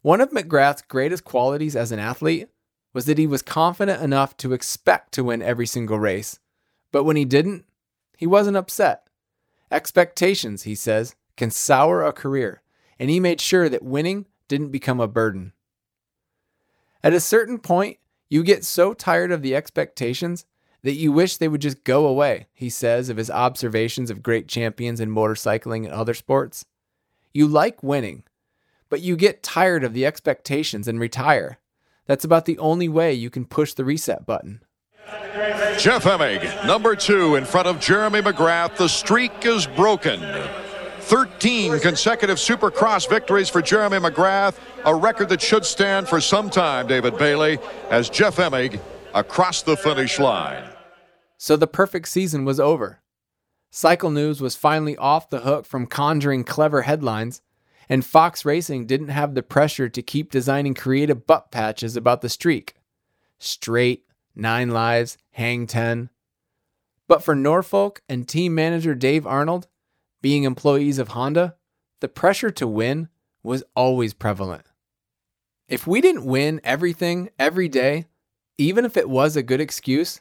One 0.00 0.20
of 0.20 0.30
McGrath's 0.30 0.82
greatest 0.82 1.22
qualities 1.22 1.76
as 1.76 1.92
an 1.92 2.00
athlete 2.00 2.48
was 2.92 3.04
that 3.04 3.18
he 3.18 3.26
was 3.26 3.42
confident 3.42 4.02
enough 4.02 4.36
to 4.38 4.52
expect 4.52 5.12
to 5.12 5.24
win 5.24 5.42
every 5.42 5.66
single 5.66 5.98
race, 5.98 6.40
but 6.92 7.04
when 7.04 7.16
he 7.16 7.24
didn't, 7.24 7.64
he 8.16 8.26
wasn't 8.26 8.56
upset. 8.56 9.08
Expectations, 9.70 10.62
he 10.62 10.74
says, 10.74 11.16
can 11.36 11.50
sour 11.50 12.04
a 12.04 12.12
career, 12.12 12.62
and 12.98 13.10
he 13.10 13.18
made 13.18 13.40
sure 13.40 13.68
that 13.68 13.82
winning 13.82 14.26
didn't 14.46 14.70
become 14.70 15.00
a 15.00 15.08
burden. 15.08 15.52
At 17.02 17.14
a 17.14 17.20
certain 17.20 17.58
point, 17.58 17.98
you 18.28 18.44
get 18.44 18.64
so 18.64 18.94
tired 18.94 19.32
of 19.32 19.42
the 19.42 19.56
expectations 19.56 20.44
that 20.82 20.94
you 20.94 21.12
wish 21.12 21.36
they 21.36 21.48
would 21.48 21.60
just 21.60 21.84
go 21.84 22.06
away, 22.06 22.46
he 22.52 22.68
says 22.68 23.08
of 23.08 23.16
his 23.16 23.30
observations 23.30 24.10
of 24.10 24.22
great 24.22 24.48
champions 24.48 25.00
in 25.00 25.10
motorcycling 25.10 25.84
and 25.84 25.92
other 25.92 26.14
sports. 26.14 26.64
You 27.32 27.46
like 27.46 27.82
winning, 27.82 28.24
but 28.88 29.00
you 29.00 29.16
get 29.16 29.42
tired 29.42 29.84
of 29.84 29.94
the 29.94 30.04
expectations 30.04 30.86
and 30.86 31.00
retire. 31.00 31.58
That's 32.06 32.24
about 32.24 32.44
the 32.44 32.58
only 32.58 32.88
way 32.88 33.14
you 33.14 33.30
can 33.30 33.46
push 33.46 33.74
the 33.74 33.84
reset 33.84 34.26
button. 34.26 34.62
Jeff 35.78 36.04
Emig, 36.04 36.66
number 36.66 36.94
two 36.94 37.36
in 37.36 37.44
front 37.44 37.66
of 37.66 37.80
Jeremy 37.80 38.20
McGrath. 38.20 38.76
The 38.76 38.88
streak 38.88 39.44
is 39.44 39.66
broken. 39.66 40.20
13 41.00 41.80
consecutive 41.80 42.38
Supercross 42.38 43.08
victories 43.08 43.48
for 43.48 43.60
Jeremy 43.60 43.98
McGrath, 43.98 44.56
a 44.84 44.94
record 44.94 45.28
that 45.30 45.42
should 45.42 45.64
stand 45.64 46.08
for 46.08 46.20
some 46.20 46.48
time, 46.48 46.86
David 46.86 47.18
Bailey, 47.18 47.58
as 47.90 48.08
Jeff 48.08 48.36
Emig 48.36 48.80
across 49.14 49.62
the 49.62 49.76
finish 49.76 50.18
line. 50.18 50.64
So 51.36 51.56
the 51.56 51.66
perfect 51.66 52.08
season 52.08 52.44
was 52.44 52.60
over. 52.60 53.02
Cycle 53.70 54.10
News 54.10 54.40
was 54.40 54.54
finally 54.54 54.96
off 54.96 55.30
the 55.30 55.40
hook 55.40 55.66
from 55.66 55.86
conjuring 55.86 56.44
clever 56.44 56.82
headlines, 56.82 57.42
and 57.88 58.04
Fox 58.04 58.44
Racing 58.44 58.86
didn't 58.86 59.08
have 59.08 59.34
the 59.34 59.42
pressure 59.42 59.88
to 59.88 60.02
keep 60.02 60.30
designing 60.30 60.74
creative 60.74 61.26
butt 61.26 61.50
patches 61.50 61.96
about 61.96 62.20
the 62.20 62.28
streak. 62.28 62.74
Straight, 63.38 64.04
nine 64.34 64.70
lives, 64.70 65.18
hang 65.30 65.66
10. 65.66 66.10
But 67.08 67.22
for 67.22 67.34
Norfolk 67.34 68.02
and 68.08 68.26
team 68.26 68.54
manager 68.54 68.94
Dave 68.94 69.26
Arnold, 69.26 69.68
being 70.20 70.44
employees 70.44 70.98
of 70.98 71.08
Honda, 71.08 71.56
the 72.00 72.08
pressure 72.08 72.50
to 72.50 72.66
win 72.66 73.08
was 73.42 73.64
always 73.74 74.14
prevalent. 74.14 74.64
If 75.68 75.86
we 75.86 76.00
didn't 76.00 76.24
win 76.24 76.60
everything 76.64 77.30
every 77.38 77.68
day, 77.68 78.06
even 78.58 78.84
if 78.84 78.96
it 78.96 79.08
was 79.08 79.36
a 79.36 79.42
good 79.42 79.60
excuse, 79.60 80.20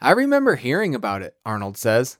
I 0.00 0.12
remember 0.12 0.56
hearing 0.56 0.94
about 0.94 1.22
it, 1.22 1.36
Arnold 1.44 1.76
says. 1.76 2.18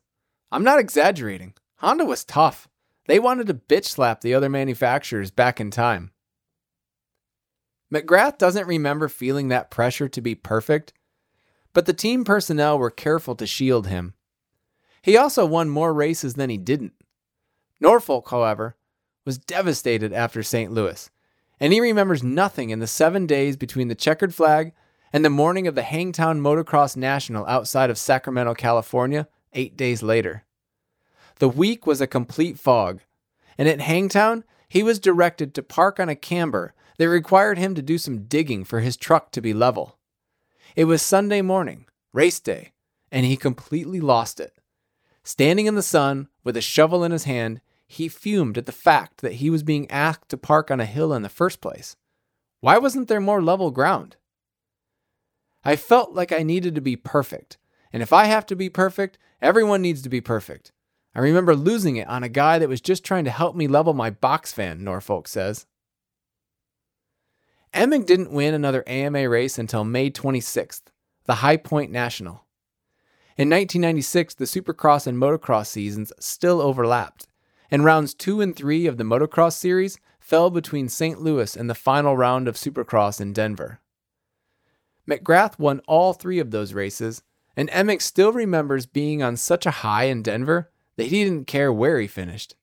I'm 0.50 0.64
not 0.64 0.78
exaggerating. 0.78 1.54
Honda 1.76 2.04
was 2.04 2.24
tough. 2.24 2.68
They 3.06 3.18
wanted 3.18 3.46
to 3.48 3.54
bitch 3.54 3.86
slap 3.86 4.20
the 4.20 4.34
other 4.34 4.48
manufacturers 4.48 5.30
back 5.30 5.60
in 5.60 5.70
time. 5.70 6.12
McGrath 7.92 8.38
doesn't 8.38 8.66
remember 8.66 9.08
feeling 9.08 9.48
that 9.48 9.70
pressure 9.70 10.08
to 10.08 10.20
be 10.20 10.34
perfect, 10.34 10.92
but 11.72 11.86
the 11.86 11.92
team 11.92 12.24
personnel 12.24 12.78
were 12.78 12.90
careful 12.90 13.34
to 13.36 13.46
shield 13.46 13.86
him. 13.86 14.14
He 15.02 15.16
also 15.16 15.44
won 15.44 15.68
more 15.68 15.92
races 15.92 16.34
than 16.34 16.50
he 16.50 16.58
didn't. 16.58 16.92
Norfolk, 17.80 18.28
however, 18.30 18.76
was 19.24 19.38
devastated 19.38 20.12
after 20.12 20.42
St. 20.42 20.72
Louis, 20.72 21.10
and 21.58 21.72
he 21.72 21.80
remembers 21.80 22.22
nothing 22.22 22.70
in 22.70 22.78
the 22.78 22.86
seven 22.86 23.26
days 23.26 23.56
between 23.56 23.88
the 23.88 23.94
checkered 23.94 24.34
flag 24.34 24.72
and 25.12 25.24
the 25.24 25.30
morning 25.30 25.66
of 25.66 25.74
the 25.74 25.82
Hangtown 25.82 26.40
Motocross 26.40 26.96
National 26.96 27.46
outside 27.46 27.90
of 27.90 27.98
Sacramento, 27.98 28.54
California, 28.54 29.28
eight 29.52 29.76
days 29.76 30.02
later. 30.02 30.44
The 31.38 31.48
week 31.48 31.86
was 31.86 32.00
a 32.00 32.06
complete 32.06 32.58
fog, 32.58 33.00
and 33.58 33.68
at 33.68 33.80
Hangtown, 33.80 34.44
he 34.68 34.82
was 34.82 34.98
directed 34.98 35.54
to 35.54 35.62
park 35.62 36.00
on 36.00 36.08
a 36.08 36.16
camber 36.16 36.74
that 36.98 37.08
required 37.08 37.58
him 37.58 37.74
to 37.74 37.82
do 37.82 37.98
some 37.98 38.24
digging 38.24 38.64
for 38.64 38.80
his 38.80 38.96
truck 38.96 39.30
to 39.32 39.40
be 39.40 39.52
level. 39.52 39.98
It 40.74 40.84
was 40.84 41.02
Sunday 41.02 41.42
morning, 41.42 41.84
race 42.14 42.40
day, 42.40 42.72
and 43.10 43.26
he 43.26 43.36
completely 43.36 44.00
lost 44.00 44.40
it. 44.40 44.54
Standing 45.22 45.66
in 45.66 45.74
the 45.74 45.82
sun 45.82 46.28
with 46.44 46.56
a 46.56 46.62
shovel 46.62 47.04
in 47.04 47.12
his 47.12 47.24
hand, 47.24 47.60
he 47.86 48.08
fumed 48.08 48.56
at 48.56 48.64
the 48.64 48.72
fact 48.72 49.20
that 49.20 49.34
he 49.34 49.50
was 49.50 49.62
being 49.62 49.90
asked 49.90 50.30
to 50.30 50.38
park 50.38 50.70
on 50.70 50.80
a 50.80 50.86
hill 50.86 51.12
in 51.12 51.20
the 51.20 51.28
first 51.28 51.60
place. 51.60 51.96
Why 52.60 52.78
wasn't 52.78 53.08
there 53.08 53.20
more 53.20 53.42
level 53.42 53.70
ground? 53.70 54.16
I 55.62 55.76
felt 55.76 56.14
like 56.14 56.32
I 56.32 56.42
needed 56.42 56.74
to 56.74 56.80
be 56.80 56.96
perfect, 56.96 57.58
and 57.92 58.02
if 58.02 58.12
I 58.12 58.24
have 58.24 58.46
to 58.46 58.56
be 58.56 58.70
perfect, 58.70 59.18
everyone 59.42 59.82
needs 59.82 60.00
to 60.02 60.08
be 60.08 60.22
perfect. 60.22 60.72
I 61.14 61.20
remember 61.20 61.54
losing 61.54 61.96
it 61.96 62.08
on 62.08 62.22
a 62.22 62.30
guy 62.30 62.58
that 62.58 62.68
was 62.70 62.80
just 62.80 63.04
trying 63.04 63.24
to 63.24 63.30
help 63.30 63.54
me 63.54 63.66
level 63.66 63.92
my 63.92 64.08
box 64.08 64.54
van, 64.54 64.82
Norfolk 64.82 65.28
says. 65.28 65.66
Emig 67.74 68.04
didn't 68.04 68.32
win 68.32 68.52
another 68.52 68.84
AMA 68.86 69.28
race 69.28 69.58
until 69.58 69.84
May 69.84 70.10
26th, 70.10 70.82
the 71.24 71.36
High 71.36 71.56
Point 71.56 71.90
National. 71.90 72.44
In 73.38 73.48
1996, 73.48 74.34
the 74.34 74.44
Supercross 74.44 75.06
and 75.06 75.16
Motocross 75.16 75.68
seasons 75.68 76.12
still 76.20 76.60
overlapped, 76.60 77.26
and 77.70 77.82
rounds 77.82 78.12
two 78.12 78.42
and 78.42 78.54
three 78.54 78.86
of 78.86 78.98
the 78.98 79.04
motocross 79.04 79.54
series 79.54 79.98
fell 80.20 80.50
between 80.50 80.90
St. 80.90 81.22
Louis 81.22 81.56
and 81.56 81.70
the 81.70 81.74
final 81.74 82.14
round 82.14 82.46
of 82.46 82.56
Supercross 82.56 83.20
in 83.20 83.32
Denver. 83.32 83.80
McGrath 85.08 85.58
won 85.58 85.80
all 85.88 86.12
three 86.12 86.38
of 86.38 86.50
those 86.50 86.74
races, 86.74 87.22
and 87.56 87.70
Emig 87.70 88.02
still 88.02 88.32
remembers 88.32 88.84
being 88.84 89.22
on 89.22 89.38
such 89.38 89.64
a 89.64 89.70
high 89.70 90.04
in 90.04 90.22
Denver 90.22 90.70
that 90.96 91.06
he 91.06 91.24
didn't 91.24 91.46
care 91.46 91.72
where 91.72 91.98
he 91.98 92.06
finished. 92.06 92.54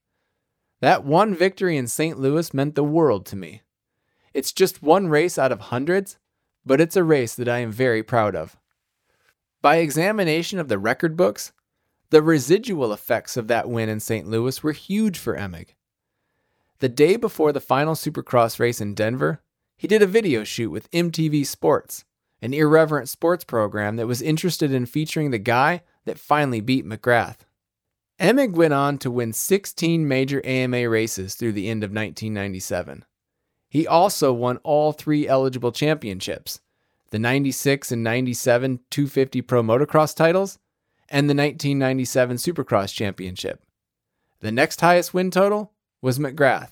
That 0.81 1.03
one 1.03 1.33
victory 1.33 1.77
in 1.77 1.87
St. 1.87 2.19
Louis 2.19 2.53
meant 2.53 2.75
the 2.75 2.83
world 2.83 3.25
to 3.27 3.35
me. 3.35 3.63
It's 4.33 4.51
just 4.51 4.83
one 4.83 5.07
race 5.07 5.37
out 5.37 5.51
of 5.51 5.59
hundreds, 5.59 6.17
but 6.65 6.81
it's 6.81 6.95
a 6.95 7.03
race 7.03 7.35
that 7.35 7.49
I 7.49 7.59
am 7.59 7.71
very 7.71 8.03
proud 8.03 8.35
of. 8.35 8.57
By 9.61 9.77
examination 9.77 10.59
of 10.59 10.67
the 10.67 10.79
record 10.79 11.17
books, 11.17 11.51
the 12.11 12.21
residual 12.21 12.93
effects 12.93 13.37
of 13.37 13.47
that 13.47 13.69
win 13.69 13.89
in 13.89 13.99
St. 13.99 14.27
Louis 14.27 14.63
were 14.63 14.71
huge 14.71 15.17
for 15.17 15.35
Emig. 15.35 15.69
The 16.79 16.89
day 16.89 17.17
before 17.17 17.51
the 17.51 17.59
final 17.59 17.93
Supercross 17.93 18.59
race 18.59 18.79
in 18.79 18.93
Denver, 18.93 19.41
he 19.75 19.87
did 19.87 20.01
a 20.01 20.07
video 20.07 20.43
shoot 20.43 20.71
with 20.71 20.89
MTV 20.91 21.45
Sports, 21.45 22.05
an 22.41 22.53
irreverent 22.53 23.09
sports 23.09 23.43
program 23.43 23.97
that 23.97 24.07
was 24.07 24.21
interested 24.21 24.71
in 24.71 24.85
featuring 24.85 25.31
the 25.31 25.37
guy 25.37 25.81
that 26.05 26.19
finally 26.19 26.61
beat 26.61 26.85
McGrath. 26.85 27.39
Emig 28.19 28.53
went 28.53 28.73
on 28.73 28.97
to 28.97 29.11
win 29.11 29.33
16 29.33 30.07
major 30.07 30.45
AMA 30.45 30.89
races 30.89 31.35
through 31.35 31.53
the 31.53 31.69
end 31.69 31.83
of 31.83 31.89
1997. 31.89 33.05
He 33.69 33.85
also 33.85 34.33
won 34.33 34.57
all 34.57 34.91
three 34.91 35.27
eligible 35.27 35.71
championships 35.71 36.59
the 37.11 37.19
96 37.19 37.91
and 37.91 38.03
97 38.03 38.81
250 38.91 39.41
Pro 39.41 39.63
Motocross 39.63 40.15
titles 40.15 40.59
and 41.09 41.27
the 41.27 41.33
1997 41.33 42.37
Supercross 42.37 42.93
Championship. 42.93 43.63
The 44.41 44.51
next 44.51 44.79
highest 44.81 45.13
win 45.13 45.31
total 45.31 45.71
was 46.01 46.19
McGrath 46.19 46.71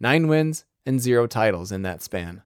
nine 0.00 0.28
wins 0.28 0.64
and 0.86 1.00
zero 1.00 1.26
titles 1.26 1.72
in 1.72 1.82
that 1.82 2.02
span. 2.02 2.42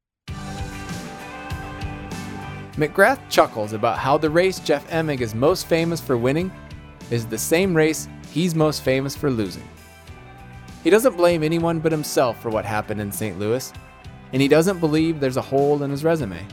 McGrath 2.77 3.21
chuckles 3.29 3.75
about 3.75 3.99
how 3.99 4.17
the 4.17 4.31
race 4.31 4.59
Jeff 4.59 4.89
Emig 4.89 5.21
is 5.21 5.35
most 5.35 5.67
famous 5.67 6.01
for 6.01 6.17
winning 6.17 6.51
is 7.11 7.27
the 7.27 7.37
same 7.37 7.77
race 7.77 8.09
he's 8.31 8.55
most 8.55 8.83
famous 8.83 9.15
for 9.15 9.31
losing. 9.31 9.69
He 10.83 10.91
doesn't 10.91 11.17
blame 11.17 11.43
anyone 11.43 11.79
but 11.79 11.93
himself 11.93 12.41
for 12.43 12.51
what 12.51 12.65
happened 12.65 13.01
in 13.01 13.13
St. 13.13 13.39
Louis, 13.39 13.73
and 14.33 14.43
he 14.43 14.49
doesn't 14.49 14.81
believe 14.81 15.21
there's 15.21 15.37
a 15.37 15.43
hole 15.43 15.83
in 15.83 15.91
his 15.91 16.03
resume. 16.03 16.45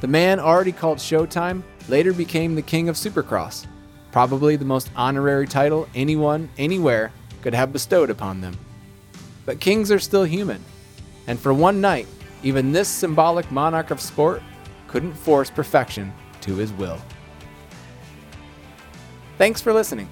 The 0.00 0.08
man 0.08 0.40
already 0.40 0.72
called 0.72 0.98
Showtime 0.98 1.62
later 1.88 2.12
became 2.12 2.54
the 2.54 2.62
king 2.62 2.88
of 2.88 2.96
Supercross, 2.96 3.66
probably 4.10 4.56
the 4.56 4.64
most 4.64 4.90
honorary 4.96 5.46
title 5.46 5.88
anyone, 5.94 6.48
anywhere, 6.56 7.12
could 7.42 7.54
have 7.54 7.72
bestowed 7.72 8.10
upon 8.10 8.40
them. 8.40 8.56
But 9.44 9.60
kings 9.60 9.92
are 9.92 9.98
still 9.98 10.24
human, 10.24 10.64
and 11.26 11.38
for 11.38 11.52
one 11.52 11.80
night, 11.80 12.06
even 12.42 12.72
this 12.72 12.88
symbolic 12.88 13.50
monarch 13.50 13.90
of 13.90 14.00
sport 14.00 14.42
couldn't 14.88 15.14
force 15.14 15.50
perfection 15.50 16.12
to 16.40 16.54
his 16.54 16.72
will. 16.72 17.00
Thanks 19.36 19.60
for 19.60 19.72
listening. 19.72 20.08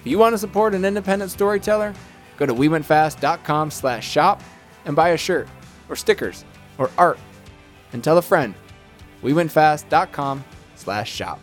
If 0.00 0.06
you 0.06 0.18
want 0.18 0.34
to 0.34 0.38
support 0.38 0.74
an 0.74 0.84
independent 0.84 1.30
storyteller, 1.30 1.94
go 2.40 2.46
to 2.46 2.54
wewentfast.com 2.54 3.70
slash 3.70 4.08
shop 4.08 4.42
and 4.86 4.96
buy 4.96 5.10
a 5.10 5.16
shirt 5.16 5.46
or 5.88 5.94
stickers 5.94 6.44
or 6.78 6.90
art 6.98 7.18
and 7.92 8.02
tell 8.02 8.18
a 8.18 8.22
friend 8.22 8.54
wewentfast.com 9.22 10.42
slash 10.74 11.12
shop. 11.12 11.38